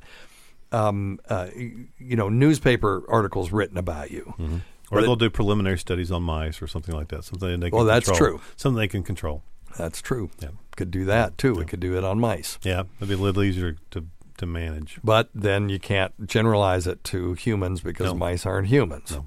[0.71, 4.33] um, uh, you know newspaper articles written about you.
[4.39, 4.57] Mm-hmm.
[4.91, 7.23] Or they'll do preliminary studies on mice or something like that.
[7.23, 8.29] Something they can Well, that's control.
[8.37, 8.41] true.
[8.55, 9.43] Something they can control.
[9.77, 10.29] That's true.
[10.41, 10.49] Yeah.
[10.77, 11.55] Could do that too.
[11.55, 12.59] We could do it on mice.
[12.63, 14.05] Yeah, it'd be a little easier to
[14.37, 14.99] to manage.
[15.03, 18.15] But then you can't generalize it to humans because No.
[18.15, 19.11] mice aren't humans.
[19.11, 19.25] No.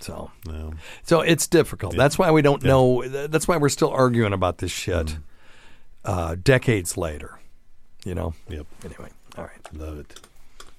[0.00, 0.74] So, No.
[1.02, 1.94] so it's difficult.
[1.94, 1.98] Yeah.
[1.98, 2.68] That's why we don't Yeah.
[2.68, 3.26] know.
[3.28, 5.20] That's why we're still arguing about this shit Mm-hmm.
[6.04, 7.38] uh, decades later.
[8.04, 8.34] You know.
[8.48, 8.66] Yep.
[8.84, 9.74] Anyway, all right.
[9.74, 10.20] Love it.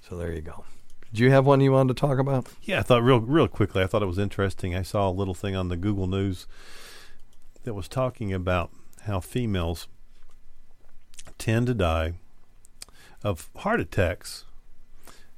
[0.07, 0.63] So there you go.
[1.11, 2.47] Did you have one you wanted to talk about?
[2.63, 3.81] Yeah, I thought real real quickly.
[3.81, 4.75] I thought it was interesting.
[4.75, 6.45] I saw a little thing on the Google News
[7.63, 8.69] that was talking about
[9.03, 9.87] how females
[11.37, 12.13] tend to die
[13.23, 14.45] of heart attacks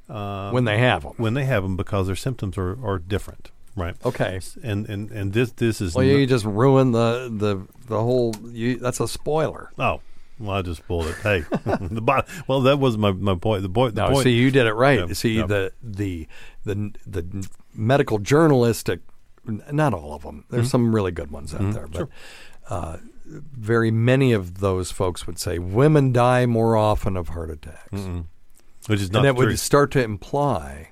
[0.10, 1.14] uh, When they have 'em.
[1.18, 3.96] When they have them, because their symptoms are, are different, right?
[4.06, 4.40] Okay.
[4.62, 8.36] And and and this this is Well, no- you just ruined the the the whole.
[8.52, 9.72] You, that's a spoiler.
[9.80, 10.02] oh.
[10.42, 11.16] Well, I just pulled it.
[11.24, 13.62] Hey, the bottom, well, that was my, my point.
[13.64, 13.96] The point.
[13.96, 14.24] The No, point.
[14.24, 15.08] see, you did it right.
[15.08, 15.46] Yeah, see, yeah.
[15.46, 16.28] the the
[16.66, 19.00] the the medical journalistic,
[19.46, 20.46] not all of them.
[20.50, 20.72] There's Mhm.
[20.72, 22.10] some really good ones out Mhm, there, but sure.
[22.70, 27.92] uh, very many of those folks would say women die more often of heart attacks,
[27.94, 28.26] Mm-mm.
[28.88, 29.30] Which is not true.
[29.30, 30.91] and that would start to imply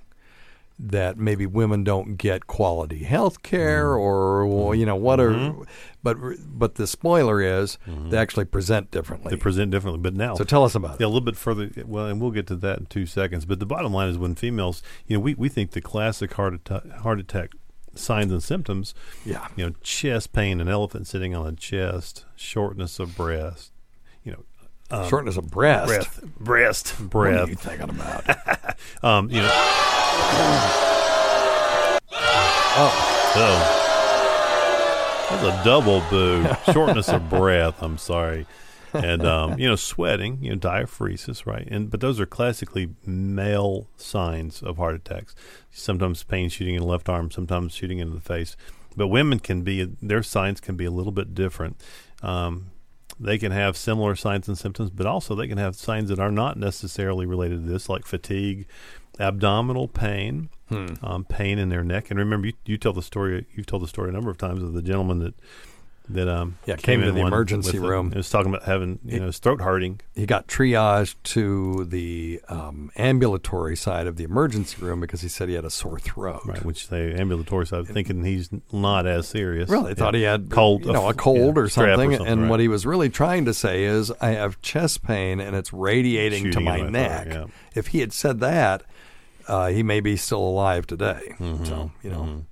[0.81, 3.99] that maybe women don't get quality health care Mm-hmm.
[4.01, 5.53] or well, you know what are
[6.01, 6.15] but
[6.47, 9.35] but the spoiler is they actually present differently Mm-hmm.
[9.37, 10.35] They present differently, but now.
[10.35, 11.01] So tell us about it.
[11.01, 11.69] Yeah, a little bit further.
[11.85, 13.43] Well, and we'll get to that in two seconds.
[13.45, 16.53] But the bottom line is, when females, you know, we, we think the classic heart
[16.53, 17.51] attack, heart attack
[17.95, 18.93] signs and symptoms.
[19.25, 19.47] Yeah.
[19.57, 23.71] You know, chest pain, an elephant sitting on the chest, shortness of breath.
[24.23, 24.43] You know.
[24.97, 25.87] um, Shortness of breast?
[25.87, 28.77] breath, breast, What are you thinking about?
[29.03, 29.78] um, you know.
[32.77, 32.91] Oh,
[33.33, 33.79] So
[35.29, 36.47] that's a double boo.
[36.73, 37.81] Shortness of breath.
[37.81, 38.45] I'm sorry,
[38.93, 40.43] and um, you know, sweating.
[40.43, 41.67] You know, diaphoresis, right?
[41.69, 45.35] And but those are classically male signs of heart attacks.
[45.71, 48.55] Sometimes pain shooting in the left arm, sometimes shooting into the face.
[48.95, 51.79] But women can be their signs can be a little bit different.
[52.21, 52.71] Um,
[53.19, 56.31] they can have similar signs and symptoms, but also they can have signs that are
[56.31, 58.65] not necessarily related to this, like fatigue,
[59.19, 60.85] abdominal pain, Hmm.
[61.01, 62.11] um, pain in their neck.
[62.11, 63.45] And remember, you, you tell the story.
[63.55, 65.33] You've told the story a number of times of the gentleman that
[66.11, 68.07] that um Yeah, came to in the emergency room.
[68.11, 70.01] It was talking about having you know his throat hurting.
[70.15, 75.49] he got triaged to the um, ambulatory side of the emergency room because he said
[75.49, 76.41] he had a sore throat.
[76.45, 79.69] Right, which they ambulatory side, thinking he's not as serious.
[79.69, 79.95] Really, Yeah.
[79.95, 82.49] thought he had cold, you know, a cold yeah, or, strep something, and right.
[82.49, 86.39] what he was really trying to say is, I have chest pain and it's radiating
[86.45, 87.27] Shooting to my my throat, neck.
[87.29, 87.45] yeah.
[87.75, 88.81] If he had said that,
[89.49, 91.35] uh, he may be still alive today.
[91.39, 91.65] Mm-hmm.
[91.65, 92.45] So you know,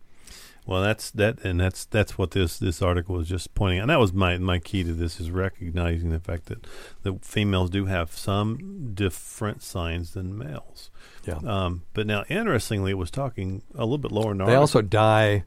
[0.65, 3.83] Well, that's that, and that's that's what this this article was just pointing out.
[3.83, 6.67] And that was my my key to this is recognizing the fact that
[7.03, 10.89] that females do have some different signs than males.
[11.25, 11.39] Yeah.
[11.45, 14.61] Um, but now, interestingly, it was talking a little bit lower in the They article.
[14.61, 15.43] also die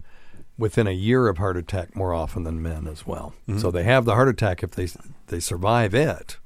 [0.59, 3.33] within a year of heart attack more often than men as well.
[3.49, 3.59] Mm-hmm.
[3.61, 4.89] So they have the heart attack if they
[5.29, 6.39] they survive it,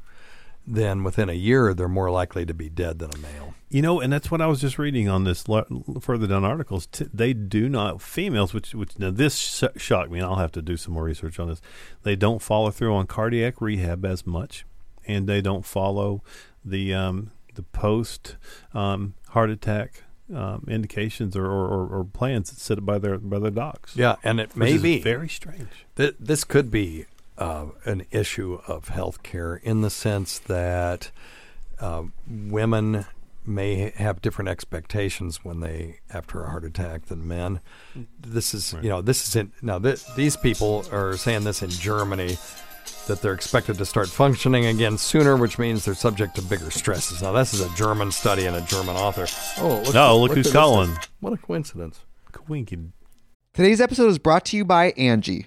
[0.66, 3.53] then within a year they're more likely to be dead than a male.
[3.74, 5.46] You know, and that's what I was just reading on this
[6.00, 6.86] further down articles.
[6.86, 10.52] T- they do not females, which which now this sh- shocked me, and I'll have
[10.52, 11.60] to do some more research on this.
[12.04, 14.64] They don't follow through on cardiac rehab as much,
[15.08, 16.22] and they don't follow
[16.64, 18.36] the um, the post
[18.74, 23.50] um, heart attack um, indications or, or, or, plans that set by their by their
[23.50, 23.96] docs.
[23.96, 25.84] Yeah, and it may be very strange.
[25.96, 27.06] Th- this could be
[27.38, 31.10] uh, an issue of health care in the sense that
[31.80, 33.06] uh, women
[33.46, 37.60] may have different expectations when they after a heart attack than men.
[38.20, 41.70] This is you know this is in now th- these people are saying this in
[41.70, 42.36] Germany
[43.06, 47.20] that they're expected to start functioning again sooner, which means they're subject to bigger stresses.
[47.22, 49.26] Now this is a German study and a German author.
[49.58, 50.52] Oh, look, Oh, look who's at this.
[50.52, 50.96] calling.
[51.20, 52.00] What a coincidence.
[52.48, 52.78] Winky.
[53.52, 55.46] Today's episode is brought to you by Angi.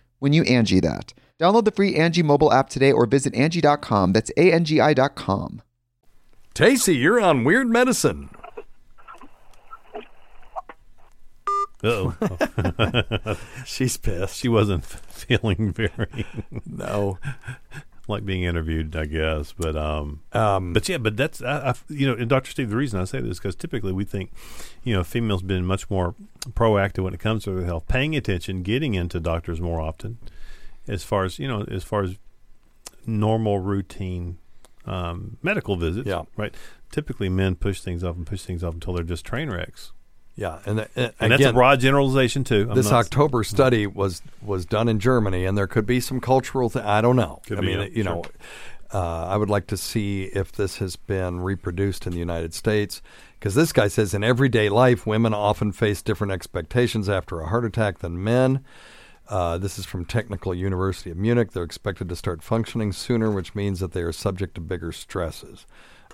[0.21, 1.13] when you Angi that.
[1.39, 4.13] Download the free Angi mobile app today or visit Angi.com.
[4.13, 5.63] That's A-N-G-I dot com.
[6.53, 8.29] Tacey, you're on Weird Medicine.
[11.83, 12.15] Oh.
[13.65, 14.37] She's pissed.
[14.37, 16.27] She wasn't feeling very
[16.65, 17.17] no
[18.11, 19.53] like being interviewed, I guess.
[19.53, 22.75] But um, um, but yeah, but that's I, I, you know, and Doctor Steve, the
[22.75, 24.31] reason I say this is because typically we think,
[24.83, 26.15] you know, females been much more
[26.49, 30.17] proactive when it comes to their health, paying attention, getting into doctors more often,
[30.87, 32.17] as far as you know, as far as
[33.05, 34.37] normal routine
[34.85, 36.07] um, medical visits.
[36.07, 36.23] Yeah.
[36.37, 36.53] right.
[36.91, 39.91] Typically, men push things off and push things off until they're just train wrecks.
[40.35, 42.67] Yeah, and, uh, And again, that's a broad generalization too.
[42.69, 46.19] I'm this not- October study was was done in Germany, and there could be some
[46.19, 46.69] cultural.
[46.69, 47.41] Th- I don't know.
[47.51, 48.23] I mean, you know,
[48.93, 53.01] uh, I would like to see if this has been reproduced in the United States,
[53.39, 57.65] because this guy says in everyday life, women often face different expectations after a heart
[57.65, 58.63] attack than men.
[59.29, 61.51] Uh, this is from Technical University of Munich.
[61.51, 65.65] They're expected to start functioning sooner, which means that they are subject to bigger stresses.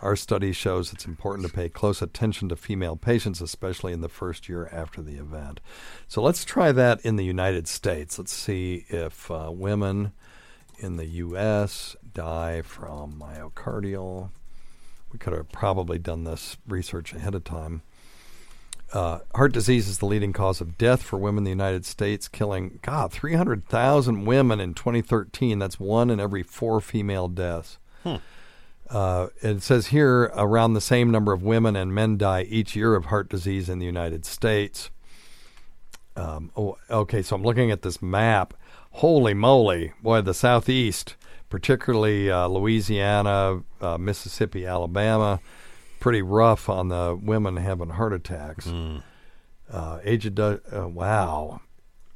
[0.02, 4.10] Our study shows it's important to pay close attention to female patients, especially in the
[4.10, 5.60] first year after the event.
[6.08, 8.18] So let's try that in the United States.
[8.18, 10.12] Let's see if uh, women
[10.80, 11.96] in the U.S.
[12.14, 14.30] die from myocardial.
[15.12, 17.82] We could have probably done this research ahead of time.
[18.94, 22.28] Uh, heart disease is the leading cause of death for women in the United States,
[22.28, 25.60] killing, God, 300,000 women in 2013.
[25.60, 27.80] That's one in every four female deaths.
[28.04, 28.18] Hmm.
[28.90, 32.96] Uh, it says here around the same number of women and men die each year
[32.96, 34.90] of heart disease in the United States.
[36.16, 38.54] Um, oh, okay, so I'm looking at this map.
[38.92, 41.16] Holy moly, boy, the Southeast,
[41.50, 45.40] particularly uh, Louisiana, uh, Mississippi, Alabama,
[46.00, 48.68] pretty rough on the women having heart attacks.
[49.70, 51.60] Uh, age of uh, wow,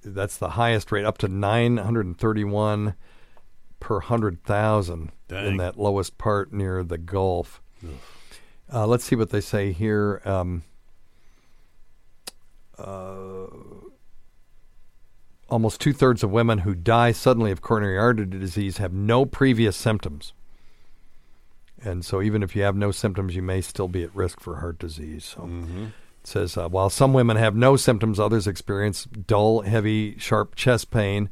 [0.03, 2.95] that's the highest rate, up to 931
[3.81, 7.61] per hundred thousand in that lowest part near the Gulf.
[8.71, 10.21] Uh, let's see what they say here.
[10.23, 10.63] Um,
[12.77, 13.47] uh,
[15.49, 19.75] almost two thirds of women who die suddenly of coronary artery disease have no previous
[19.75, 20.31] symptoms.
[21.83, 24.57] And so, even if you have no symptoms, you may still be at risk for
[24.57, 25.25] heart disease.
[25.25, 25.43] So,
[26.21, 30.91] it says uh, while some women have no symptoms, others experience dull, heavy, sharp chest
[30.91, 31.29] pain.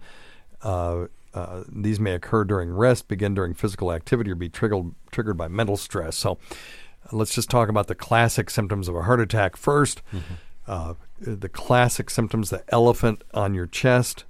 [0.63, 5.37] Uh, uh, these may occur during rest, begin during physical activity, or be triggered triggered
[5.37, 6.15] by mental stress.
[6.15, 6.37] So,
[7.11, 10.01] let's just talk about the classic symptoms of a heart attack 1st
[10.67, 14.25] Uh, the classic symptoms: the elephant on your chest,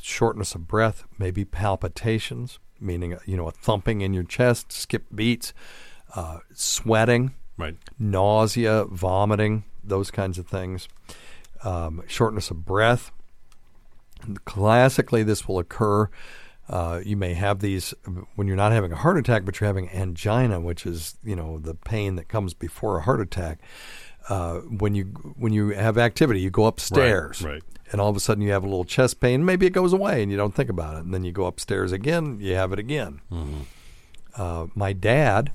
[0.00, 5.52] shortness of breath, maybe palpitations, meaning you know a thumping in your chest, skip beats,
[6.14, 7.76] uh, sweating, Right.
[7.98, 10.88] nausea, vomiting, those kinds of things,
[11.62, 13.12] um, shortness of breath.
[14.44, 16.08] Classically, this will occur.
[16.68, 17.92] Uh, you may have these
[18.36, 21.58] when you're not having a heart attack, but you're having angina, which is you know
[21.58, 23.58] the pain that comes before a heart attack.
[24.28, 25.04] Uh, when you
[25.36, 27.62] when you have activity, you go upstairs, right.
[27.90, 29.44] and all of a sudden you have a little chest pain.
[29.44, 31.90] Maybe it goes away, and you don't think about it, and then you go upstairs
[31.90, 33.20] again, you have it again.
[34.36, 35.50] Uh, my dad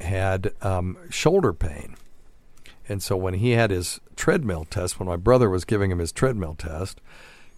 [0.00, 1.96] had um, shoulder pain.
[2.88, 6.12] And so when he had his treadmill test, when my brother was giving him his
[6.12, 7.00] treadmill test,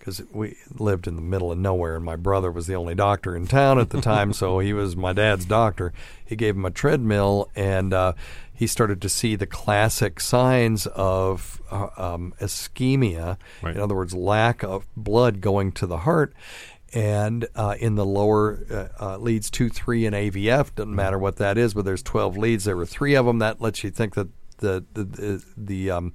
[0.06, 3.34] because we lived in the middle of nowhere, and my brother was the only doctor
[3.34, 5.92] in town at the time, so he was my dad's doctor.
[6.24, 8.12] He gave him a treadmill, and uh,
[8.54, 14.62] he started to see the classic signs of uh, um, ischemia, in other words, lack
[14.62, 16.32] of blood going to the heart.
[16.94, 21.36] And uh, in the lower uh, uh, leads two, three, and AVF doesn't matter what
[21.36, 22.64] that is, but there's 12 leads.
[22.64, 23.40] There were three of them.
[23.40, 26.14] That lets you think that the the the, the um,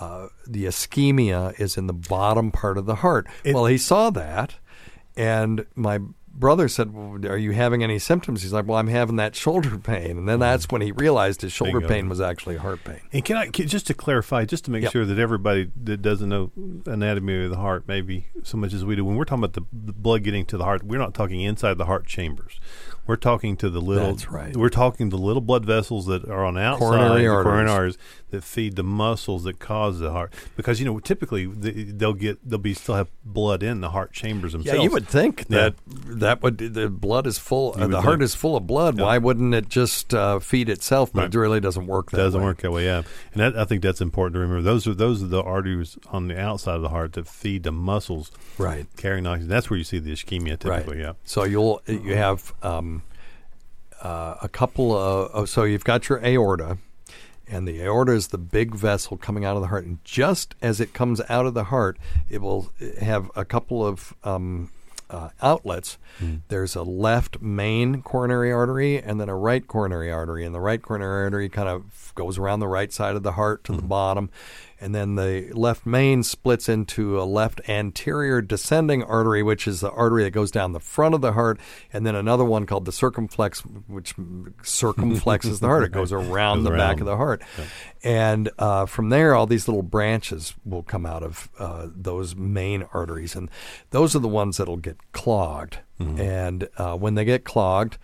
[0.00, 3.26] uh, the ischemia is in the bottom part of the heart.
[3.44, 4.56] well, he saw that,
[5.16, 6.00] and my
[6.38, 9.78] brother said, well, "Are you having any symptoms?" He's like, "Well, I'm having that shoulder
[9.78, 11.88] pain," and then that's when he realized his shoulder Bingo.
[11.88, 13.00] pain was actually heart pain.
[13.12, 14.92] And can I can, just to clarify, just to make Yep.
[14.92, 16.50] sure that everybody that doesn't know
[16.84, 19.62] anatomy of the heart, maybe so much as we do, when we're talking about the,
[19.72, 22.60] the blood getting to the heart, we're not talking inside the heart chambers.
[23.06, 24.12] We're talking to the little.
[24.12, 24.56] That's right.
[24.56, 27.44] We're talking the little blood vessels that are on outside, Coronary the arteries.
[27.44, 27.98] coronary arteries
[28.30, 30.32] that feed the muscles that cause the heart.
[30.56, 34.52] Because you know, typically they'll get they'll be still have blood in the heart chambers
[34.52, 34.76] themselves.
[34.78, 35.70] Yeah, you would think Yeah.
[35.70, 35.74] that
[36.20, 37.74] that would the blood is full.
[37.78, 39.00] Uh, the heart is full of blood.
[39.00, 41.12] Why wouldn't it just uh, feed itself?
[41.12, 41.34] But Right.
[41.34, 42.46] it really doesn't work that doesn't way.
[42.46, 42.84] work that way.
[42.86, 44.62] Yeah, and that, I think that's important to remember.
[44.62, 47.72] Those are those are the arteries on the outside of the heart that feed the
[47.72, 48.86] muscles, Right.
[48.96, 49.48] carrying oxygen.
[49.48, 50.96] That's where you see the ischemia typically.
[50.96, 51.04] Right.
[51.06, 52.95] Yeah, So you'll you have um,
[54.06, 56.78] uh, a couple of oh, so you've got your aorta,
[57.48, 60.80] and the aorta is the big vessel coming out of the heart, and just as
[60.80, 64.70] it comes out of the heart, it will have a couple of um,
[65.10, 65.98] uh, outlets.
[66.48, 70.80] There's a left main coronary artery and then a right coronary artery, and the right
[70.80, 74.30] coronary artery kind of goes around the right side of the heart to the bottom,
[74.80, 79.90] and then the left main splits into a left anterior descending artery, which is the
[79.90, 81.58] artery that goes down the front of the heart,
[81.92, 84.14] and then another one called the circumflex, which
[84.62, 85.84] circumflexes the heart.
[85.84, 87.42] It goes around Goes the back of the heart,
[88.02, 92.84] and uh, from there, all these little branches will come out of uh, those main
[92.92, 93.50] arteries, and
[93.90, 95.78] those are the ones that'll get clogged.
[95.98, 97.96] And uh, when they get clogged,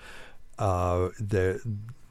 [0.58, 1.60] uh, the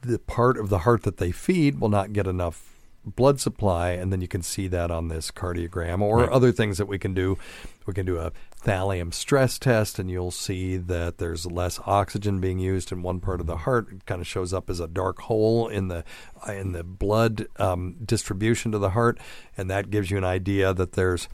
[0.02, 2.71] the part of the heart that they feed will not get enough
[3.04, 6.28] blood supply, and then you can see that on this cardiogram or Right.
[6.28, 7.36] other things that we can do.
[7.84, 8.30] We can do a
[8.64, 13.40] thallium stress test, and you'll see that there's less oxygen being used in one part
[13.40, 13.88] of the heart.
[13.90, 16.04] It kind of shows up as a dark hole in the
[16.48, 19.18] in the blood um, distribution to the heart,
[19.56, 21.28] and that gives you an idea that there's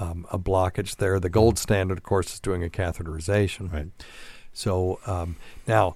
[0.00, 1.20] um, a blockage there.
[1.20, 3.72] The gold standard, of course, is doing a catheterization.
[3.72, 3.88] Right.
[4.52, 5.36] So um,
[5.68, 5.94] now,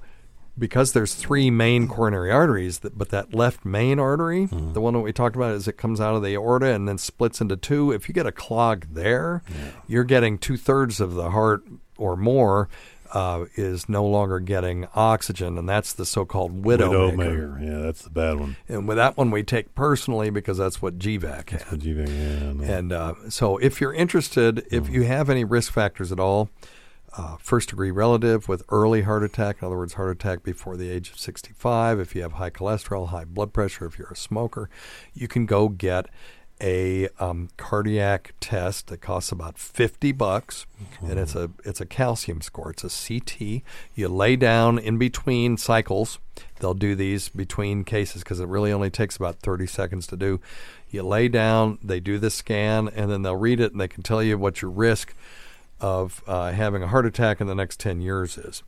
[0.58, 5.00] because there's three main coronary arteries, that, but that left main artery, the one that
[5.00, 7.92] we talked about, is it comes out of the aorta and then splits into two.
[7.92, 9.42] If you get a clog there,
[9.86, 11.64] you're getting two thirds of the heart
[11.96, 12.68] or more.
[13.10, 17.64] Uh, is no longer getting oxygen, and that's the so-called widow, Widowmaker.
[17.66, 18.56] Yeah, that's the bad one.
[18.68, 21.80] And with that one, we take personally because that's what GVAC had.
[21.80, 22.64] GVAC, yeah, know.
[22.64, 24.92] And uh, so, if you're interested, if Mm-hmm.
[24.94, 26.50] you have any risk factors at all,
[27.18, 30.88] uh, first degree relative with early heart attack, in other words, heart attack before the
[30.88, 34.70] age of 65, if you have high cholesterol, high blood pressure, if you're a smoker,
[35.14, 36.06] you can go get
[36.60, 40.66] a um, cardiac test that costs about 50 bucks
[41.00, 42.70] and it's a it's a calcium score.
[42.70, 43.62] It's a CT
[43.94, 46.18] you lay down in between cycles.
[46.58, 50.40] They'll do these between cases because it really only takes about 30 seconds to do.
[50.90, 54.02] You lay down they do the scan and then they'll read it and they can
[54.02, 55.14] tell you what your risk
[55.80, 58.62] of uh, having a heart attack in the next 10 years is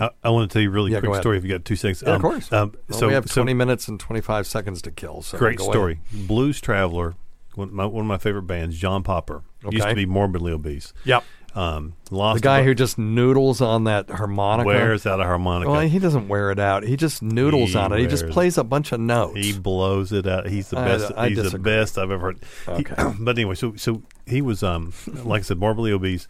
[0.00, 1.76] I, I want to tell you a really Yeah, quick story if you got two
[1.76, 2.02] seconds.
[2.02, 2.52] Yeah, Um, of course.
[2.52, 5.22] Um, Well, so we have so- 20 minutes and 25 seconds to kill.
[5.22, 6.00] So Great story.
[6.14, 6.28] ahead.
[6.28, 7.14] Blues Traveler,
[7.54, 9.42] one, my, one of my favorite bands, John Popper.
[9.70, 10.92] Used to be morbidly obese.
[11.04, 11.24] Yep.
[11.54, 14.66] Um, lost The guy who just noodles on that harmonica.
[14.66, 15.70] wears out a harmonica.
[15.70, 16.82] Well, he doesn't wear it out.
[16.82, 17.98] He just noodles He on it.
[18.00, 19.36] He just wears- plays a bunch of notes.
[19.36, 20.48] He blows it out.
[20.48, 21.12] He's the I- best.
[21.14, 21.64] I he's the disagree.
[21.72, 22.32] best I've ever
[22.66, 22.78] heard.
[22.78, 22.84] He-
[23.20, 24.94] but anyway, so so he was um
[25.24, 26.26] like I said, morbidly obese.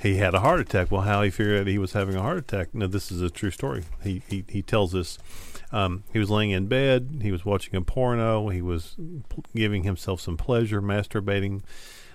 [0.00, 0.90] He had a heart attack.
[0.92, 2.74] Well, how he figured out he was having a heart attack?
[2.74, 3.84] No, this is a true story.
[4.02, 5.18] He he, he tells us
[5.72, 7.20] um, he was laying in bed.
[7.22, 8.48] He was watching a porno.
[8.50, 8.94] He was
[9.28, 11.62] p- giving himself some pleasure, masturbating.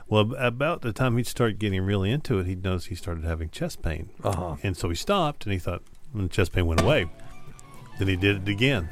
[0.10, 3.49] Well, about the time he started getting really into it, he noticed he started having
[3.49, 4.10] chest pain.
[4.24, 4.55] Uh-huh.
[4.64, 5.84] And so he stopped and he thought,
[6.14, 7.05] and the chest pain went away.
[7.99, 8.89] Then he did it again.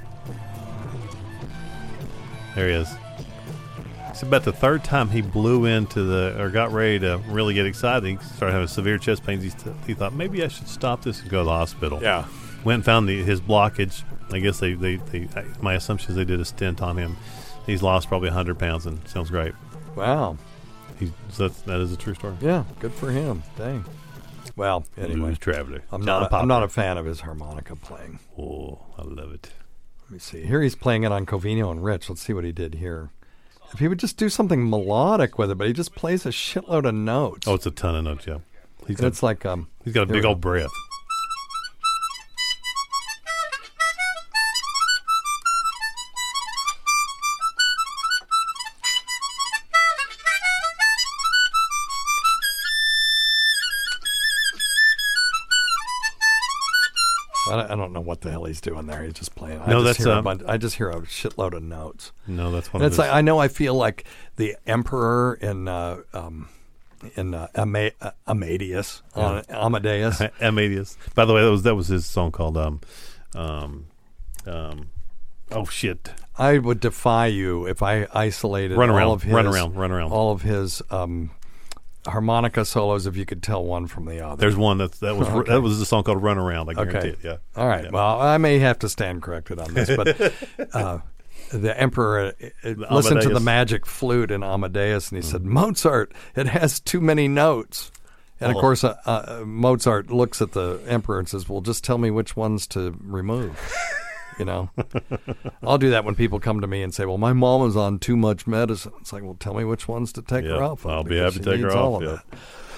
[2.53, 2.93] There he is.
[4.09, 7.65] It's about the third time he blew into the or got ready to really get
[7.65, 8.03] excited.
[8.07, 9.43] He started having severe chest pains.
[9.43, 9.51] He,
[9.85, 11.99] he thought maybe I should stop this and go to the hospital.
[12.01, 12.25] Yeah.
[12.63, 14.03] Went and found the, his blockage.
[14.31, 15.27] I guess they, they, they
[15.61, 17.17] my assumption is they did a stent on him.
[17.65, 19.53] He's lost probably 100 pounds and sounds great.
[19.95, 20.37] Wow.
[20.99, 22.35] He, so that's, that is a true story.
[22.41, 23.43] Yeah, good for him.
[23.57, 23.85] Dang.
[24.55, 25.83] Well, anyway, Blues traveler.
[25.91, 26.33] I'm John not.
[26.33, 28.19] I'm not a fan of his harmonica playing.
[28.39, 29.51] Oh, I love it.
[30.03, 30.43] Let me see.
[30.43, 32.09] Here he's playing it on Covino and Rich.
[32.09, 33.11] Let's see what he did here.
[33.73, 36.87] If he would just do something melodic with it, but he just plays a shitload
[36.87, 37.47] of notes.
[37.47, 38.37] Oh, it's a ton of notes, yeah.
[38.87, 40.71] He's And it's like um, he's got a big old breath.
[57.57, 59.03] I don't, I don't know what the hell he's doing there.
[59.03, 59.59] He's just playing.
[59.61, 62.11] I No, just that's, hear a um, bunch, I just hear a shitload of notes.
[62.27, 64.05] No, that's one And of it's like I know I feel like
[64.37, 66.49] the emperor in uh, um,
[67.15, 70.21] in uh, Ama- uh, Amadeus on Amadeus.
[70.41, 70.97] Amadeus.
[71.15, 72.81] By the way, that was that was his song called um
[73.35, 73.85] um
[74.45, 74.89] um
[75.51, 76.11] oh shit.
[76.39, 79.91] I would defy you if I isolated Run around, all of his run around, run
[79.91, 80.11] around.
[80.11, 81.31] all of his um,
[82.07, 83.05] harmonica solos.
[83.05, 85.51] If you could tell one from the other, There's one that that was Okay.
[85.51, 86.69] that was a song called Run Around.
[86.69, 87.09] I guarantee Okay.
[87.09, 87.19] it.
[87.23, 87.37] Yeah.
[87.55, 87.85] All right.
[87.85, 87.89] Yeah.
[87.91, 90.33] Well, I may have to stand corrected on this, but
[90.73, 90.99] uh,
[91.51, 92.33] the emperor
[92.63, 96.79] uh, uh, listened to the magic flute in Amadeus, and he said, "Mozart, it has
[96.79, 97.91] too many notes."
[98.39, 98.61] And of Oh.
[98.61, 102.35] course, uh, uh, Mozart looks at the emperor and says, "Well, just tell me which
[102.35, 103.57] ones to remove."
[104.39, 104.69] you know,
[105.63, 107.99] I'll do that when people come to me and say, "Well, my mom is on
[107.99, 110.91] too much medicine." It's like, "Well, tell me which ones to take her off." of,
[110.91, 112.19] I'll be happy to take her off, All of yeah.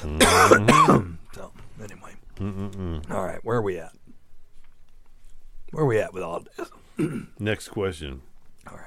[0.01, 0.19] that.
[0.21, 1.17] Mhm.
[1.33, 1.51] so,
[1.83, 3.11] anyway, Mm-mm-mm.
[3.11, 3.91] all right, where are we at?
[5.71, 6.69] Where are we at with all this?
[7.39, 8.21] Next question.
[8.67, 8.77] All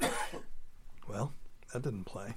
[0.00, 0.10] right.
[1.08, 1.32] well,
[1.72, 2.36] that didn't play.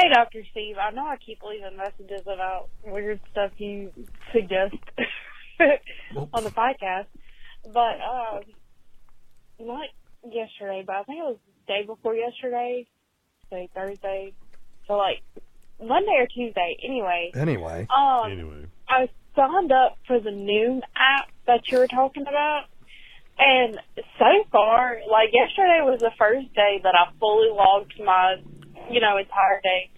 [0.00, 0.42] Hey, Dr.
[0.50, 0.76] Steve.
[0.78, 3.92] I know I keep leaving messages about weird stuff you
[4.32, 4.76] suggest
[6.32, 7.04] on the podcast,
[7.64, 8.40] but um,
[9.60, 9.88] not
[10.24, 11.36] yesterday, but I think it was
[11.66, 12.86] the day before yesterday,
[13.50, 14.32] say Thursday,
[14.86, 15.22] so like
[15.82, 16.78] Monday or Tuesday.
[16.82, 17.86] Anyway, Anyway.
[17.94, 22.64] um, anyway, I signed up for the Noom app that you were talking about.
[23.38, 23.78] And
[24.18, 28.36] so far, like yesterday was the first day that I fully logged my,
[28.90, 29.90] you know, entire day.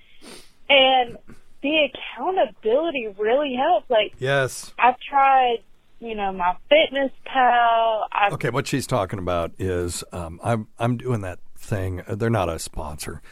[0.69, 1.17] And
[1.63, 3.89] the accountability really helps.
[3.91, 4.73] Like, Yes.
[4.79, 5.59] I've tried,
[6.01, 8.07] you know, my fitness pal.
[8.13, 12.03] I've, Okay, what she's talking about is um, I'm I'm doing that thing.
[12.07, 13.23] uh, They're not a sponsor.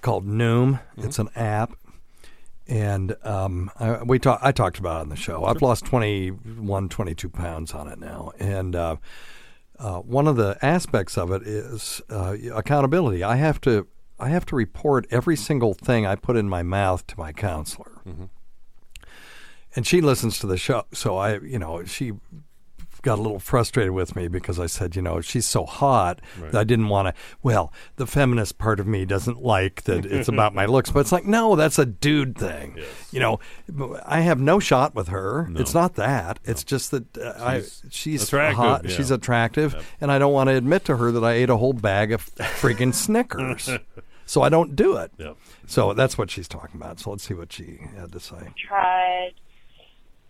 [0.00, 0.80] Called Noom.
[0.96, 1.72] It's an app,
[2.68, 5.44] and um, I, we talk, I talked about it on the show.
[5.44, 8.96] I've lost 21, 22 pounds on it now, and uh,
[9.78, 13.24] uh, one of the aspects of it is uh, accountability.
[13.24, 13.88] I have to
[14.20, 17.92] I have to report every single thing I put in my mouth to my counselor.
[19.76, 22.12] And she listens to the show, so I, you know, she
[23.02, 26.50] got a little frustrated with me because I said, you know, she's so hot Right.
[26.50, 27.14] that I didn't want to.
[27.44, 31.12] Well, the feminist part of me doesn't like that it's about my looks, but it's
[31.12, 32.76] like, no, that's a dude thing.
[33.12, 33.38] You know,
[34.04, 35.48] I have no shot with her.
[35.54, 36.40] It's not that.
[36.44, 38.84] It's just that uh, I She's she's attractive, hot.
[38.84, 38.90] yeah.
[38.96, 41.74] She's attractive, and I don't want to admit to her that I ate a whole
[41.74, 43.70] bag of freaking Snickers.
[44.28, 45.10] so I don't do it.
[45.16, 45.36] Yep.
[45.66, 47.00] So that's what she's talking about.
[47.00, 48.52] So let's see what she had to say.
[48.68, 49.32] tried,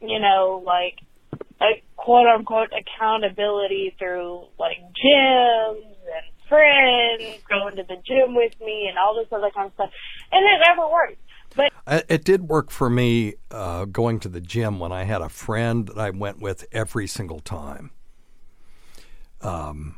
[0.01, 1.01] you know, like
[1.61, 8.87] a quote unquote accountability through like gyms and friends going to the gym with me
[8.89, 9.91] and all this other kind of stuff.
[10.31, 11.19] And it never worked.
[11.57, 11.73] But
[12.09, 15.89] It did work for me uh, going to the gym when I had a friend
[15.89, 17.91] that I went with every single time.
[19.41, 19.97] Um,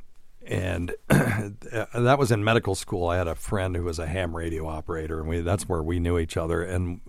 [0.51, 3.07] and that was in medical school.
[3.07, 6.01] I had a friend who was a ham radio operator, and we, that's where we
[6.01, 6.63] knew each other.
[6.63, 7.01] And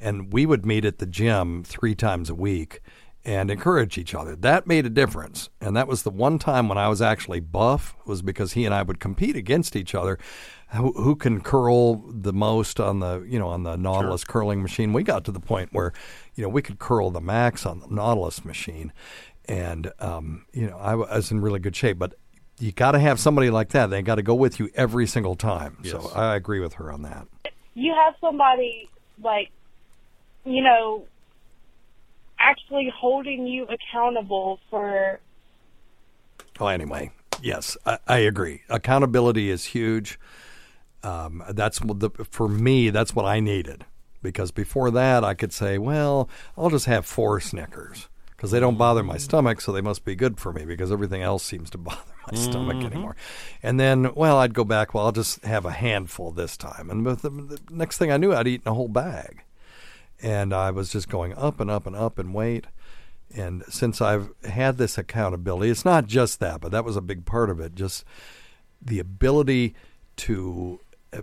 [0.00, 2.80] and we would meet at the gym three times a week.
[3.26, 4.36] and encourage each other.
[4.36, 5.48] That made a difference.
[5.60, 8.72] And that was the one time when I was actually buff was because he and
[8.72, 10.16] I would compete against each other.
[10.68, 14.92] Who, who can curl the most on the you know on the Nautilus curling machine?
[14.92, 15.92] We got to the point where
[16.36, 18.92] you know we could curl the max on the Nautilus machine,
[19.46, 21.98] and um, you know I was in really good shape.
[21.98, 22.14] But
[22.58, 23.90] you got to have somebody like that.
[23.90, 25.78] They got to go with you every single time.
[25.84, 27.26] So I agree with her on that.
[27.74, 28.88] You have somebody
[29.22, 29.50] like,
[30.44, 31.04] you know,
[32.38, 35.20] actually holding you accountable for
[36.58, 37.10] Oh, anyway,
[37.42, 38.62] yes, I, I agree.
[38.68, 40.18] Accountability is huge.
[41.02, 42.90] Um, that's what the, for me.
[42.90, 43.84] That's what I needed
[44.22, 48.76] because before that, I could say, well, I'll just have four Snickers because they don't
[48.76, 51.78] bother my stomach, so they must be good for me because everything else seems to
[51.88, 52.86] bother my stomach Mhm.
[52.86, 53.16] anymore.
[53.62, 54.92] And then, well, I'd go back.
[54.94, 58.34] Well, I'll just have a handful this time, and the, the next thing I knew,
[58.34, 59.42] I'd eaten a whole bag,
[60.22, 62.66] and I was just going up and up and up in weight.
[63.34, 67.24] And since I've had this accountability, it's not just that, but that was a big
[67.26, 67.74] part of it.
[67.74, 68.04] Just
[68.80, 69.74] the ability
[70.18, 70.78] to
[71.12, 71.22] uh,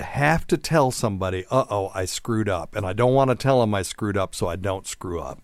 [0.00, 3.60] have to tell somebody, "Uh oh, I screwed up," and I don't want to tell
[3.60, 5.40] them I screwed up, so I don't screw up.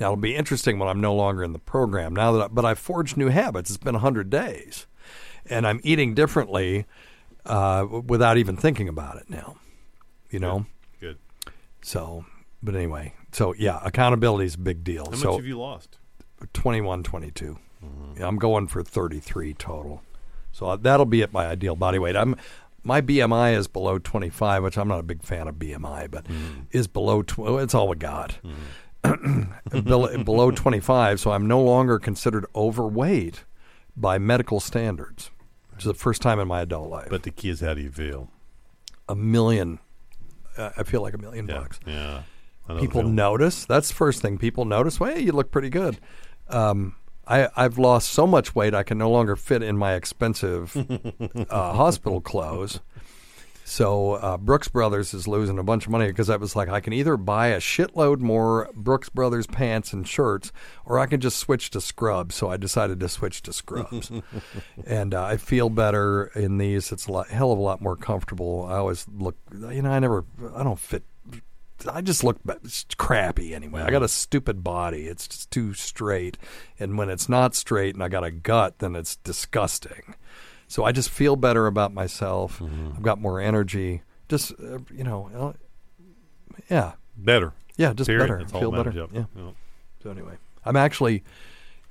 [0.00, 2.14] Now it'll be interesting when I'm no longer in the program.
[2.14, 3.70] Now that, I, but I've forged new habits.
[3.70, 4.86] It's been hundred days,
[5.46, 6.86] and I'm eating differently
[7.44, 9.56] uh, without even thinking about it now.
[10.30, 10.66] You know.
[11.00, 11.18] Good.
[11.82, 12.24] So,
[12.62, 15.04] but anyway, so yeah, accountability is a big deal.
[15.06, 15.98] How much so have you lost?
[16.52, 17.58] 21, 22.
[18.16, 20.02] Yeah, I'm going for 33 total.
[20.52, 22.16] So uh, that'll be at my ideal body weight.
[22.16, 22.34] I'm
[22.84, 26.26] my BMI is below 25, which I'm not a big fan of BMI, but
[26.70, 27.22] is below.
[27.22, 28.38] Tw- well, it's all we got.
[28.42, 28.54] below,
[29.84, 33.44] below 25, so I'm no longer considered overweight
[33.96, 35.30] by medical standards,
[35.70, 37.08] which is the first time in my adult life.
[37.10, 38.30] But the key is how do you feel?
[39.08, 39.78] A million.
[40.56, 41.80] Uh, I feel like a million bucks.
[41.86, 42.22] Yeah.
[42.68, 43.64] Know the People notice.
[43.64, 44.38] That's the first thing.
[44.38, 45.00] People notice.
[45.00, 45.98] Well, hey, you look pretty good.
[46.48, 46.96] Um,
[47.26, 50.76] I, I've lost so much weight I can no longer fit in my expensive
[51.50, 52.80] uh, hospital clothes.
[53.68, 56.80] So uh, Brooks Brothers is losing a bunch of money because I was like, I
[56.80, 60.52] can either buy a shitload more Brooks Brothers pants and shirts,
[60.86, 62.34] or I can just switch to scrubs.
[62.34, 64.10] So I decided to switch to scrubs,
[64.86, 66.92] and uh, I feel better in these.
[66.92, 68.64] It's a lot, hell of a lot more comfortable.
[68.66, 70.24] I always look, you know, I never,
[70.56, 71.04] I don't fit.
[71.92, 72.38] I just look
[72.96, 73.82] crappy anyway.
[73.82, 75.06] I got a stupid body.
[75.08, 76.38] It's just too straight,
[76.80, 80.14] and when it's not straight and I got a gut, then it's disgusting.
[80.68, 82.60] So I just feel better about myself.
[82.62, 84.02] I've got more energy.
[84.28, 85.52] Just uh, you know, uh,
[86.70, 87.52] yeah, Better.
[87.76, 88.24] Yeah, just Period.
[88.24, 88.38] better.
[88.40, 88.90] That's feel better.
[88.92, 89.20] matters, Yeah.
[89.20, 89.28] yep.
[89.36, 89.54] Yep.
[90.02, 91.24] So anyway, I'm actually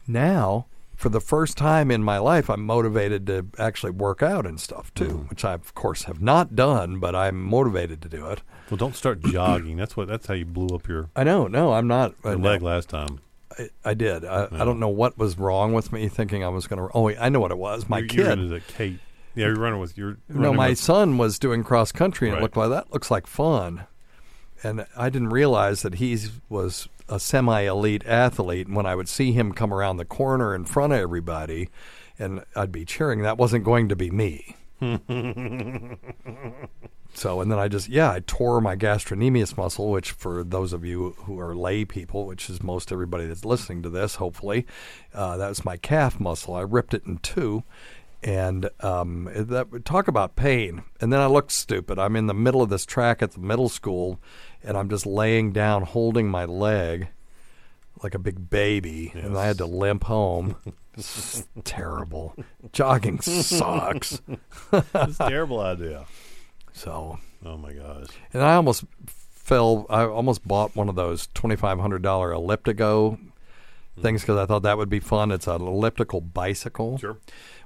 [0.07, 4.59] now for the first time in my life, I'm motivated to actually work out and
[4.59, 5.28] stuff too, Mm-hmm.
[5.30, 8.41] which I of course have not done, but I'm motivated to do it.
[8.69, 9.78] Well, don't start jogging.
[9.78, 10.07] That's what.
[10.07, 11.47] That's how you blew up your, I know.
[11.47, 12.13] No, I'm not.
[12.23, 12.67] your uh, leg no.
[12.67, 13.19] last time.
[13.58, 14.24] I, I did.
[14.26, 14.62] I, Yeah.
[14.62, 16.89] I don't know what was wrong with me thinking I was going to.
[16.93, 17.88] Oh, wait, I know what it was.
[17.89, 18.18] My you, kid.
[18.20, 18.99] You ran as a Kate.
[19.36, 20.18] Yeah, you're running with your.
[20.30, 22.39] No, my son was doing cross country, and Right.
[22.41, 23.86] it looked like that looks like fun.
[24.64, 26.18] And I didn't realize that he
[26.49, 28.66] was a semi-elite athlete.
[28.68, 31.70] And when I would see him come around the corner in front of everybody,
[32.18, 34.55] and I'd be cheering, that wasn't going to be me.
[37.18, 40.86] So, and then I just, yeah, I tore my gastrocnemius muscle, which for those of
[40.86, 44.68] you who are lay people, which is most everybody that's listening to this, hopefully,
[45.15, 46.53] uh, that was my calf muscle.
[46.53, 47.63] I ripped it in two.
[48.22, 50.84] And um, that talk about pain.
[51.01, 51.97] And then I looked stupid.
[51.97, 54.20] I'm in the middle of this track at the middle school,
[54.61, 57.07] and I'm just laying down, holding my leg
[58.03, 60.55] like a big baby, and I had to limp home.
[60.99, 62.36] It's terrible.
[62.74, 64.20] Jogging sucks.
[64.74, 66.07] It's a terrible idea.
[66.78, 68.07] So, Oh my gosh.
[68.34, 69.86] and I almost fell.
[69.89, 73.17] I almost bought one of those twenty five hundred dollar elliptigo
[73.99, 75.32] things because I thought that would be fun.
[75.32, 76.97] It's an elliptical bicycle.
[76.99, 77.17] Sure.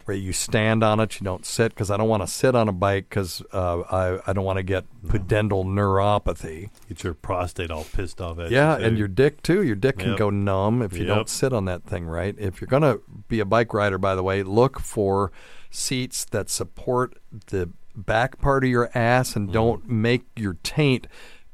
[0.05, 2.67] Where you stand on it, you don't sit because I don't want to sit on
[2.67, 6.69] a bike because uh, I I don't want to get pudendal neuropathy.
[6.89, 8.85] Get your prostate all pissed off at Yeah, you.
[8.85, 9.61] and your dick too.
[9.61, 10.17] Your dick can Yep.
[10.17, 11.07] go numb if you Yep.
[11.07, 12.35] don't sit on that thing right.
[12.39, 15.31] If you're going to be a bike rider, by the way, look for
[15.69, 21.07] seats that support the back part of your ass and don't make your taint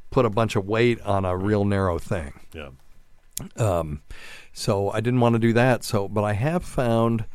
[0.10, 2.40] put a bunch of weight on a real narrow thing.
[2.54, 2.70] Yeah.
[3.56, 4.02] Um,
[4.54, 5.84] so I didn't want to do that.
[5.84, 7.26] So, but I have found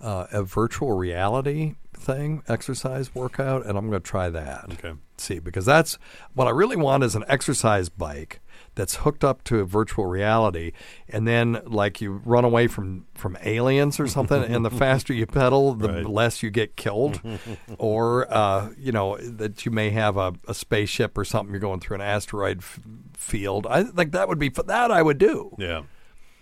[0.00, 4.66] uh, a virtual reality thing, exercise workout, and I'm going to try that.
[4.72, 4.92] Okay.
[5.16, 5.98] See, because that's
[6.34, 8.40] what I really want is an exercise bike
[8.74, 10.72] that's hooked up to virtual reality,
[11.08, 15.26] and then like you run away from from aliens or something, and the faster you
[15.26, 16.06] pedal, the Right.
[16.06, 17.20] less you get killed,
[17.78, 21.52] or uh, you know that you may have a, a spaceship or something.
[21.52, 22.80] You're going through an asteroid f-
[23.14, 23.66] field.
[23.68, 25.54] I think that would be that I would do.
[25.58, 25.82] Yeah,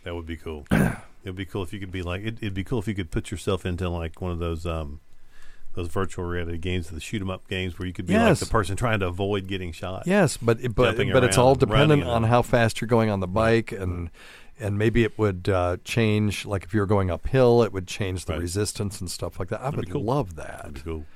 [0.04, 0.66] that would be cool.
[1.22, 2.22] It'd be cool if you could be like.
[2.22, 5.00] It, it'd be cool if you could put yourself into like one of those um,
[5.74, 8.46] those virtual reality games, the shoot 'em up games, where you could be like the
[8.46, 10.04] person trying to avoid getting shot.
[10.06, 13.28] Yes, but it- but but it's all dependent on how fast you're going on the
[13.28, 14.10] bike, and
[14.58, 16.44] and maybe it would uh, change.
[16.44, 19.60] Like if you were going uphill, it would change the resistance and stuff like that.
[19.62, 20.62] I would love that.
[20.64, 21.06] That'd cool.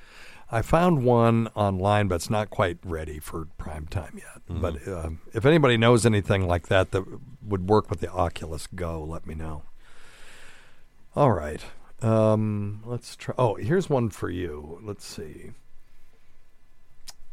[0.52, 4.42] I found one online, but it's not quite ready for prime time yet.
[4.48, 4.60] Mm-hmm.
[4.60, 7.02] But um, if anybody knows anything like that that
[7.42, 9.62] would work with the Oculus Go, let me know.
[11.16, 11.64] All right.
[12.04, 13.34] Um, let's try.
[13.38, 14.78] Oh, here's one for you.
[14.82, 15.52] Let's see.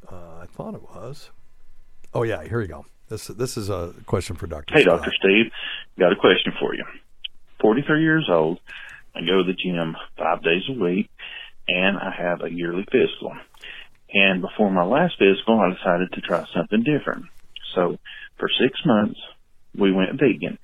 [0.09, 1.29] Uh, I thought it was.
[2.13, 2.85] Oh yeah, here you go.
[3.09, 4.73] This this is a question for Doctor.
[4.73, 5.11] Hey, Dr.
[5.19, 5.51] Steve.
[5.99, 6.85] Got a question for you.
[7.59, 8.59] 43 years old.
[9.13, 11.09] I go to the gym five days a week
[11.67, 13.35] and I have a yearly physical.
[14.13, 17.25] And before my last physical, I decided to try something different.
[17.75, 17.97] So
[18.37, 19.19] for six months,
[19.75, 20.57] we went vegan.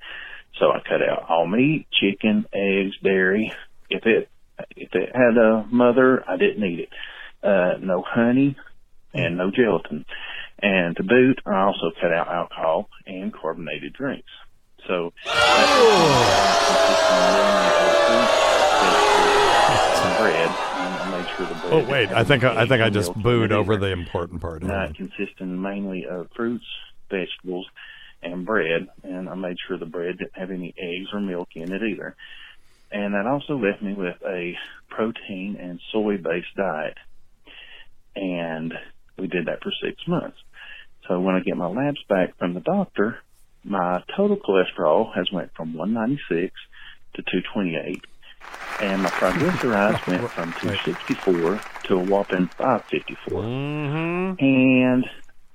[0.58, 3.52] So I cut out all meat, chicken, eggs, dairy.
[3.90, 4.28] If it,
[4.76, 6.88] if it had a mother, I didn't eat it.
[7.42, 8.56] Uh, no honey
[9.14, 10.04] and no gelatin.
[10.60, 14.28] And to boot, I also cut out alcohol and carbonated drinks.
[14.86, 15.12] So,
[20.18, 21.72] bread, I made sure the bread.
[21.72, 24.62] Oh wait, I think I, I think I just booed over the important part.
[24.62, 26.64] It consisted mainly of fruits,
[27.10, 27.66] vegetables,
[28.22, 28.88] and bread.
[29.04, 32.16] And I made sure the bread didn't have any eggs or milk in it either.
[32.90, 34.56] And that also left me with a
[34.88, 36.96] protein and soy based diet.
[38.16, 38.72] And
[39.18, 40.38] we did that for six months.
[41.06, 43.18] So when I get my labs back from the doctor,
[43.64, 46.52] my total cholesterol has went from 196
[47.14, 48.04] to 228.
[48.80, 53.42] And my triglycerides went from 264 to a whopping 554.
[53.42, 54.44] Mm-hmm.
[54.44, 55.04] And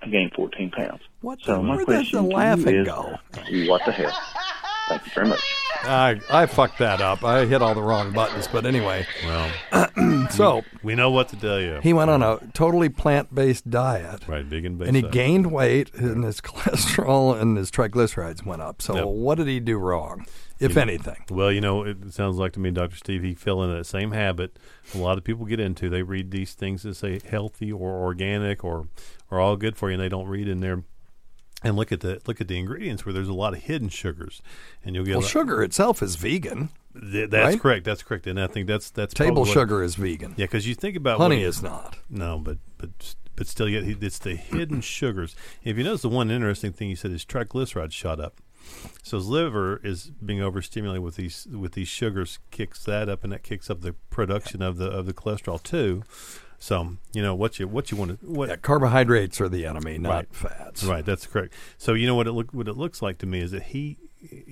[0.01, 1.01] I gained 14 pounds.
[1.21, 3.17] What so the- my question to you is, go?
[3.69, 4.17] what the hell?
[4.89, 5.62] Thank you very much.
[5.83, 7.23] I I fucked that up.
[7.23, 8.47] I hit all the wrong buttons.
[8.47, 9.51] But anyway, well,
[10.31, 11.79] so we know what to tell you.
[11.81, 14.45] he went on a totally plant-based diet, right?
[14.45, 18.81] Vegan based, and he gained weight, and his cholesterol and his triglycerides went up.
[18.81, 19.05] So Yep.
[19.07, 20.25] what did he do wrong,
[20.59, 21.17] if anything?
[21.29, 24.11] Well, you know, it sounds like to me, Doctor Steve, he fell into that same
[24.11, 24.57] habit.
[24.93, 25.89] A lot of people get into.
[25.89, 28.87] They read these things that say healthy or organic or
[29.31, 30.83] or all good for you, and they don't read in there.
[31.63, 34.41] And look at the look at the ingredients where there's a lot of hidden sugars,
[34.83, 36.69] and you'll get Well, lot- sugar itself is vegan.
[36.99, 37.61] Th- that's right?
[37.61, 37.85] correct.
[37.85, 40.33] That's correct, and I think that's that's Table what- sugar is vegan.
[40.37, 41.97] Yeah, because you think about Honey what is not.
[42.09, 45.35] No, but but but still, yet it's the hidden sugars.
[45.63, 48.41] If you notice, the one interesting thing he said is triglycerides shot up.
[49.01, 53.31] So his liver is being overstimulated with these with these sugars, kicks that up, and
[53.33, 56.03] that kicks up the production of the of the cholesterol too.
[56.63, 59.97] So you know what you what you want to what Yeah, carbohydrates are the enemy,
[59.97, 60.27] not Right.
[60.33, 60.81] fats.
[60.85, 61.53] Right, that's correct.
[61.77, 63.97] So you know what it look what it looks like to me is that he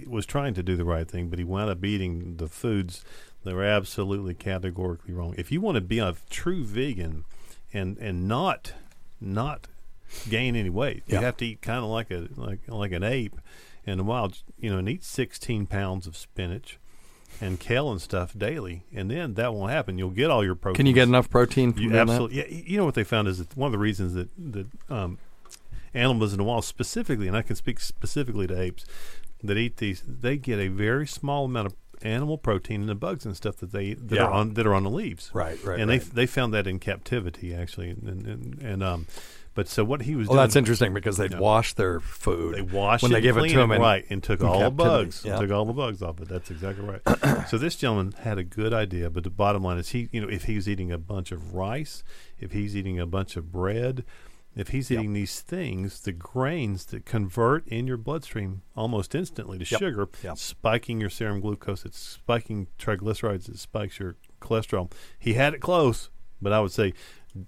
[0.05, 3.05] was trying to do the right thing, but he wound up eating the foods
[3.45, 5.35] that were absolutely categorically wrong.
[5.37, 7.23] If you want to be a true vegan
[7.71, 8.73] and and not
[9.21, 9.67] not
[10.29, 11.19] gain any weight, Yeah.
[11.19, 13.39] you have to eat kind of like a like like an ape
[13.85, 16.77] in the wild, you know, and eat 16 pounds of spinach
[17.41, 19.97] and kale and stuff daily, and then that won't happen.
[19.97, 20.77] You'll get all your protein.
[20.77, 22.11] Can you get enough protein from You doing that?
[22.11, 22.37] absolutely.
[22.37, 25.17] Yeah, you know what they found is that one of the reasons that that um,
[25.93, 28.85] animals in the wild specifically, and I can speak specifically to apes
[29.43, 33.25] that eat these, they get a very small amount of animal protein in the bugs
[33.25, 34.23] and stuff that they that Yeah.
[34.25, 35.29] are on that are on the leaves.
[35.33, 35.99] Right, right, And right.
[36.01, 39.07] they they found that in captivity actually, and and, and um,
[39.53, 40.27] but so what he was.
[40.27, 42.55] Well, doing, that's interesting because they'd wash their food.
[42.55, 43.71] They wash when they gave it to him.
[43.71, 45.37] in, right and took all the bugs, Yeah.
[45.39, 46.27] took all the bugs off it.
[46.29, 47.47] That's exactly right.
[47.49, 50.29] so this gentleman had a good idea, but the bottom line is he, you know,
[50.29, 52.03] if he's eating a bunch of rice,
[52.39, 54.03] if he's eating a bunch of bread,
[54.55, 59.65] if he's eating these things, the grains that convert in your bloodstream almost instantly to
[59.69, 59.79] Yep.
[59.79, 60.37] sugar, Yep.
[60.37, 64.91] spiking your serum glucose, it's spiking triglycerides, it spikes your cholesterol.
[65.17, 66.09] He had it close,
[66.41, 66.93] but I would say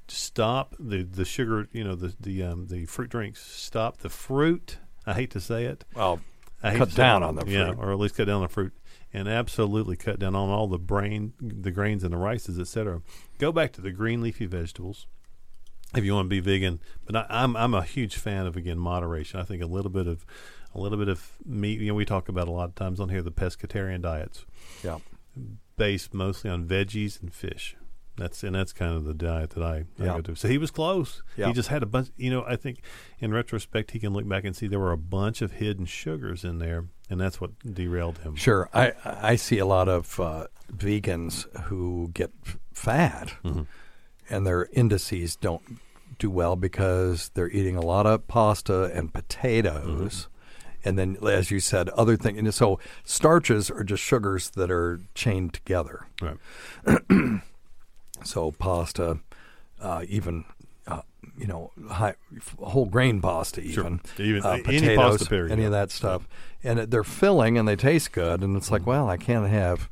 [0.08, 3.42] stop the the sugar, you know, the the um, the fruit drinks.
[3.42, 4.78] Stop the fruit.
[5.06, 5.86] I hate to say it.
[5.96, 6.22] Well,
[6.62, 7.80] I cut down on the yeah, fruit.
[7.80, 8.74] or at least cut down on the fruit,
[9.14, 13.02] and absolutely cut down on all the brain, the grains and the rices, etc.
[13.38, 15.08] Go back to the green leafy vegetables
[15.96, 16.80] if you want to be vegan.
[17.06, 19.40] But I, I'm I'm a huge fan of again moderation.
[19.40, 20.26] I think a little bit of
[20.74, 21.80] a little bit of meat.
[21.80, 24.46] You know, we talk about a lot of times on here the pescatarian diets.
[24.84, 25.00] Yeah.
[25.78, 27.76] based mostly on veggies and fish.
[28.16, 30.06] That's and that's kind of the diet that I, I Yeah.
[30.16, 30.36] go to.
[30.36, 31.24] So he was close.
[31.36, 31.48] Yeah.
[31.48, 32.10] He just had a bunch.
[32.16, 32.82] You know, I think
[33.20, 36.44] in retrospect he can look back and see there were a bunch of hidden sugars
[36.44, 38.36] in there, and that's what derailed him.
[38.36, 42.32] Sure, I I see a lot of uh, vegans who get
[42.72, 43.64] fat, Mm-hmm.
[44.30, 45.64] and their indices don't
[46.20, 50.88] do well because they're eating a lot of pasta and potatoes, Mm-hmm.
[50.90, 52.38] and then as you said, other things.
[52.38, 56.06] And so starches are just sugars that are chained together.
[56.22, 56.38] Right.
[58.24, 59.20] so pasta,
[59.82, 60.46] uh, even.
[60.86, 61.02] Uh,
[61.38, 62.14] you know, high,
[62.60, 63.86] whole grain pasta, Sure.
[63.86, 66.28] even, Even- uh, any pasta, period, any of that stuff,
[66.62, 69.90] and it- they're filling and they taste good, and it's like, well, I can't have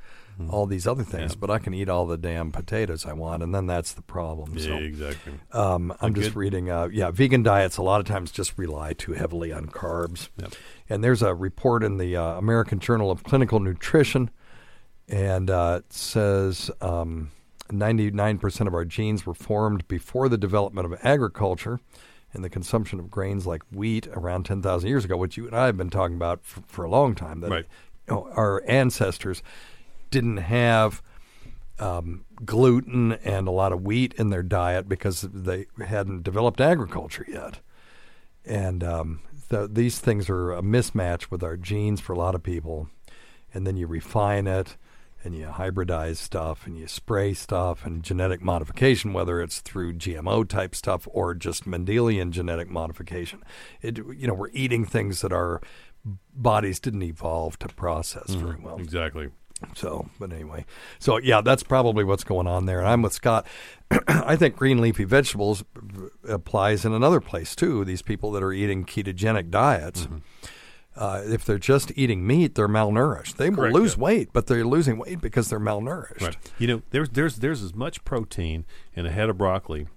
[0.49, 3.55] all these other things, but I can eat all the damn potatoes I want, and
[3.55, 4.51] then that's the problem.
[4.57, 5.33] Yeah, so, exactly.
[5.53, 6.69] Um, I'm just good- reading.
[6.69, 10.27] Uh, yeah, vegan diets a lot of times just rely too heavily on carbs.
[10.37, 10.51] Yep.
[10.89, 14.29] And there's a report in the uh, American Journal of Clinical Nutrition,
[15.07, 17.31] and uh, it says um,
[17.71, 21.79] 99% of our genes were formed before the development of agriculture
[22.33, 25.65] and the consumption of grains like wheat around 10,000 years ago, which you and I
[25.65, 27.41] have been talking about for, for a long time.
[27.41, 27.65] That Right.
[28.07, 29.43] you know, our ancestors
[30.09, 31.01] didn't have
[31.79, 37.25] um, gluten and a lot of wheat in their diet because they hadn't developed agriculture
[37.27, 37.59] yet.
[38.45, 42.43] And um, the, these things are a mismatch with our genes for a lot of
[42.43, 42.89] people.
[43.53, 44.77] And then you refine it
[45.23, 50.47] and you hybridize stuff and you spray stuff and genetic modification, whether it's through GMO
[50.47, 53.43] type stuff or just Mendelian genetic modification.
[53.81, 55.61] It, you know, we're eating things that our
[56.33, 58.79] bodies didn't evolve to process very well.
[58.79, 59.29] Exactly.
[59.75, 60.65] So, but anyway,
[60.97, 62.79] so yeah, that's probably what's going on there.
[62.79, 63.45] And I'm with Scott.
[64.07, 65.63] I think green leafy vegetables
[66.27, 67.85] applies in another place too.
[67.85, 70.17] These people that are eating ketogenic diets, Mm-hmm.
[70.95, 73.37] Uh, if they're just eating meat, they're malnourished.
[73.37, 74.03] They will Correct, lose yeah.
[74.03, 76.21] weight, but they're losing weight because they're malnourished.
[76.21, 76.37] Right.
[76.59, 79.87] You know, there's there's there's as much protein in a head of broccoli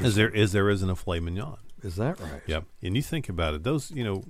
[0.00, 1.58] as there is there is in a filet mignon.
[1.82, 2.40] Is that right?
[2.46, 2.64] Yep.
[2.82, 4.24] And you think about it, those you know,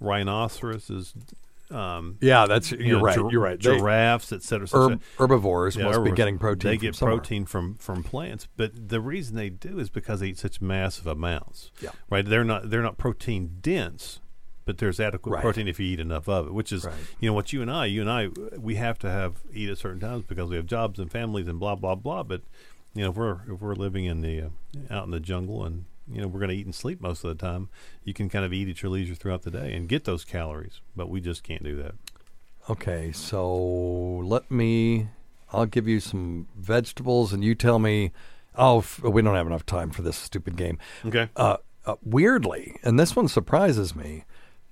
[0.00, 1.14] rhinoceroses.
[1.70, 3.60] Um, Yeah, that's- you you're know, right, gir- you're right.
[3.60, 4.66] They- Giraffes, et cetera.
[4.66, 5.00] et Herb- cetera.
[5.18, 7.18] herbivores must be getting protein They get somewhere.
[7.18, 11.06] protein from from plants, but the reason they do is because they eat such massive
[11.06, 11.70] amounts.
[11.82, 11.90] Yeah.
[12.10, 12.24] Right.
[12.24, 14.20] They're not they're not protein dense,
[14.68, 15.40] but there's adequate Right.
[15.42, 16.52] protein if you eat enough of it.
[16.52, 16.94] Which is Right.
[17.20, 19.78] you know what you and I you and I we have to have eat at
[19.78, 22.22] certain times because we have jobs and families and blah blah blah.
[22.22, 22.42] But
[22.94, 24.48] you know if we're if we're living in the uh,
[24.90, 27.28] out in the jungle and you know we're going to eat and sleep most of
[27.30, 27.70] the time,
[28.04, 30.80] you can kind of eat at your leisure throughout the day and get those calories.
[30.94, 31.94] But we just can't do that.
[32.70, 33.56] Okay, so
[34.22, 35.08] let me.
[35.50, 38.12] I'll give you some vegetables, and you tell me.
[38.54, 40.78] Oh, f- we don't have enough time for this stupid game.
[41.06, 41.28] Okay.
[41.36, 44.24] Uh, uh, weirdly, and this one surprises me.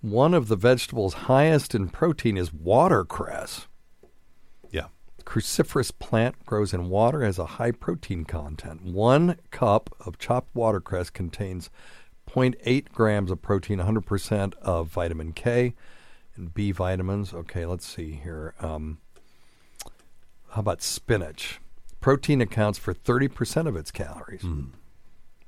[0.06, 3.66] One of the vegetables highest in protein is watercress.
[4.70, 4.86] Yeah.
[5.24, 8.84] Cruciferous plant grows in water, has a high protein content.
[8.84, 11.70] One cup of chopped watercress contains
[12.30, 15.74] 0.8 grams of protein, 100% of vitamin K
[16.36, 17.34] and B vitamins.
[17.34, 18.54] Okay, let's see here.
[18.60, 18.98] Um,
[20.50, 21.60] how about spinach?
[22.00, 24.44] Protein accounts for 30% of its calories.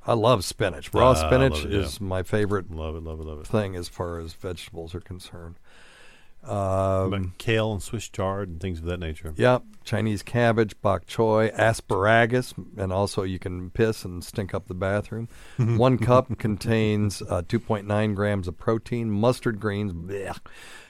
[0.09, 0.93] I love spinach.
[0.95, 1.11] Raw.
[1.11, 1.81] Ah, spinach it, yeah.
[1.81, 3.47] is my favorite Love it, love it, love it.
[3.47, 5.57] thing as far as vegetables are concerned.
[6.43, 9.35] But Um, kale and Swiss chard and things of that nature.
[9.37, 14.75] Yep, Chinese cabbage, bok choy, asparagus, and also you can piss and stink up the
[14.75, 15.29] bathroom.
[15.59, 19.11] One cup contains uh, 2.9 grams of protein.
[19.11, 19.93] Mustard greens,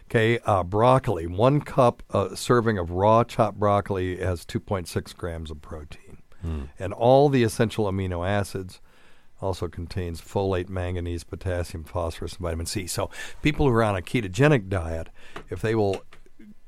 [0.06, 0.38] okay.
[0.44, 6.18] Uh, broccoli, one cup uh, serving of raw chopped broccoli has 2.6 grams of protein,
[6.78, 8.80] and all the essential amino acids.
[9.40, 12.86] Also contains folate, manganese, potassium, phosphorus, and vitamin C.
[12.86, 13.10] So
[13.42, 15.08] people who are on a ketogenic diet,
[15.48, 16.02] if they will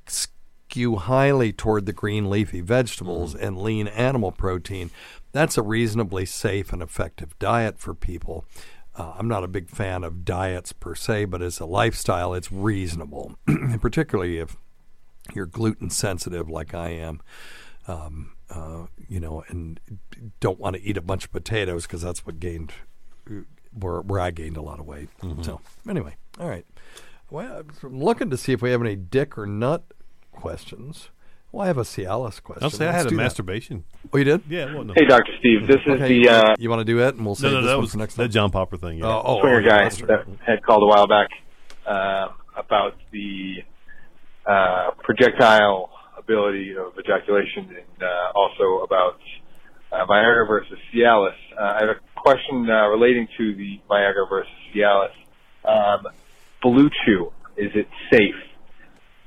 [0.06, 4.90] skew highly toward the green leafy vegetables and lean animal protein,
[5.32, 8.44] that's a reasonably safe and effective diet for people.
[8.96, 12.52] Uh, I'm not a big fan of diets per se, but as a lifestyle, it's
[12.52, 13.36] reasonable,
[13.80, 14.56] particularly if
[15.34, 17.20] you're gluten sensitive like I am.
[17.86, 19.80] Um, uh, you know, and
[20.40, 22.72] don't want to eat a bunch of potatoes because that's what gained
[23.72, 25.08] where where I gained a lot of weight.
[25.42, 26.66] So anyway, all right.
[27.30, 29.84] Well, I'm looking to see if we have any dick or nut
[30.32, 31.10] questions.
[31.52, 32.62] Well, I have a Cialis question.
[32.62, 33.22] I'll say I Let's had a do that.
[33.22, 33.84] masturbation.
[34.12, 34.42] Oh, you did?
[34.48, 34.72] Yeah.
[34.72, 34.94] Well, no.
[34.96, 35.32] Hey, Dr.
[35.40, 37.56] Steve, this is Okay, the uh, you want to do it, and we'll save no,
[37.56, 38.30] no, this that one was for next that time.
[38.30, 38.98] John Popper thing.
[38.98, 39.06] Yeah.
[39.06, 41.28] Oh, oh, swinger oh, guy that had called a while back
[41.86, 43.64] uh, about the
[44.46, 45.90] uh, projectile
[46.34, 49.18] of ejaculation and uh, also about
[49.92, 51.34] uh, Viagra versus Cialis.
[51.58, 55.10] Uh, I have a question uh, relating to the Viagra versus Cialis.
[55.64, 56.06] Um,
[56.62, 58.34] Blue Chew, is it safe?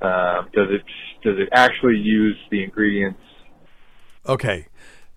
[0.02, 0.84] Um, does it
[1.24, 3.20] does it actually use the ingredients?
[4.26, 4.68] Okay.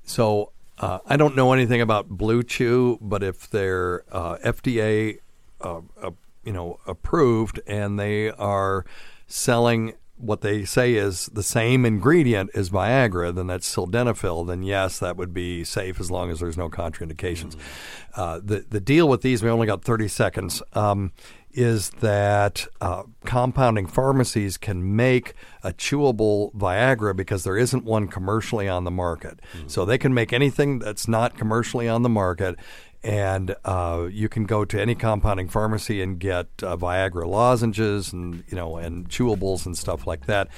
[0.05, 5.19] so uh, I don't know anything about Blue Chew, but if they're uh, FDA,
[5.61, 6.11] uh, uh,
[6.45, 8.85] you know, approved and they are
[9.27, 14.99] selling what they say is the same ingredient as Viagra, then that's sildenafil, then yes,
[14.99, 17.57] that would be safe as long as there's no contraindications.
[18.15, 20.63] Uh, the the deal with these, we only got 30 seconds.
[20.73, 21.13] Um,
[21.57, 25.33] is that uh, compounding pharmacies can make
[25.65, 29.41] a chewable Viagra because there isn't one commercially on the market.
[29.67, 32.57] So they can make anything that's not commercially on the market.
[33.07, 38.43] And uh, you can go to any compounding pharmacy and get uh, Viagra lozenges and
[38.49, 40.49] you know and chewables and stuff like that,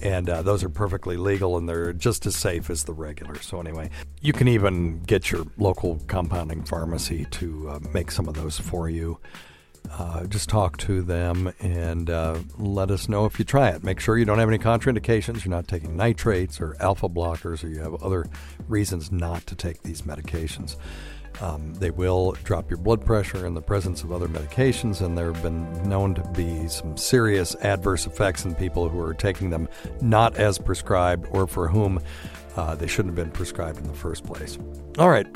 [0.00, 3.34] and uh, those are perfectly legal and they're just as safe as the regular.
[3.42, 3.90] So anyway,
[4.22, 8.88] you can even get your local compounding pharmacy to uh, make some of those for
[8.88, 9.18] you
[9.90, 13.82] uh, just talk to them and uh, let us know if you try it.
[13.82, 17.68] Make sure you don't have any contraindications, you're not taking nitrates or alpha blockers, or
[17.68, 18.26] you have other
[18.68, 20.76] reasons not to take these medications.
[21.40, 25.32] Um, they will drop your blood pressure in the presence of other medications, and there
[25.32, 29.68] have been known to be some serious adverse effects in people who are taking them
[30.00, 32.00] not as prescribed or for whom
[32.56, 34.58] uh, they shouldn't have been prescribed in the first place.
[34.98, 35.26] All right.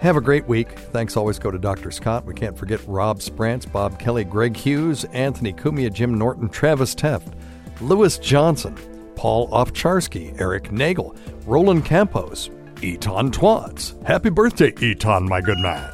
[0.00, 0.70] Have a great week.
[0.70, 1.90] Thanks always go to Dr.
[1.90, 2.24] Scott.
[2.24, 7.34] We can't forget Rob Sprance, Bob Kelly, Greg Hughes, Anthony Cumia, Jim Norton, Travis Teft,
[7.82, 8.74] Lewis Johnson,
[9.14, 11.14] Paul Ofcharsky, Eric Nagel,
[11.44, 12.48] Roland Campos,
[12.82, 14.02] Eton Twats.
[14.06, 15.90] Happy birthday, Eton, my good man.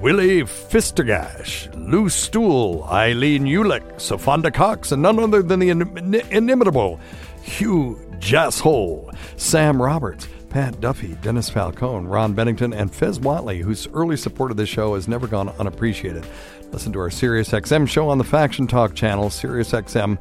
[0.00, 7.00] Willie Fistergash, Lou Stool, Eileen Ulick, Safanda Cox, and none other than the in- inimitable
[7.42, 14.16] Hugh Jasshole, Sam Roberts, Pat Duffy, Dennis Falcone, Ron Bennington, and Fez Whatley, whose early
[14.16, 16.26] support of this show has never gone unappreciated.
[16.72, 20.18] Listen to our SiriusXM show on the Faction Talk channel, SiriusXM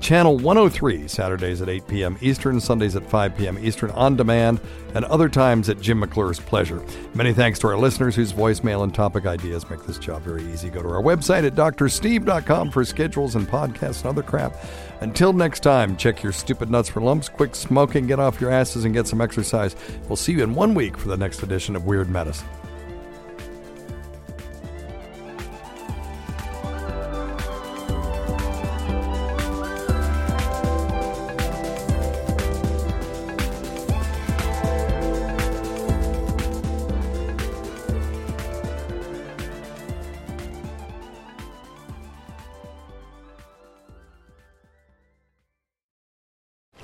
[0.00, 2.18] Channel 103, Saturdays at 8 p.m.
[2.20, 3.58] Eastern, Sundays at 5 p.m.
[3.58, 4.60] Eastern on demand,
[4.94, 6.84] and other times at Jim McClure's pleasure.
[7.14, 10.70] Many thanks to our listeners whose voicemail and topic ideas make this job very easy.
[10.70, 14.56] Go to our website at drsteve.com for schedules and podcasts and other crap.
[15.00, 18.84] Until next time, check your stupid nuts for lumps, quit smoking, get off your asses,
[18.84, 19.76] and get some exercise.
[20.08, 22.48] We'll see you in one week for the next edition of Weird Medicine.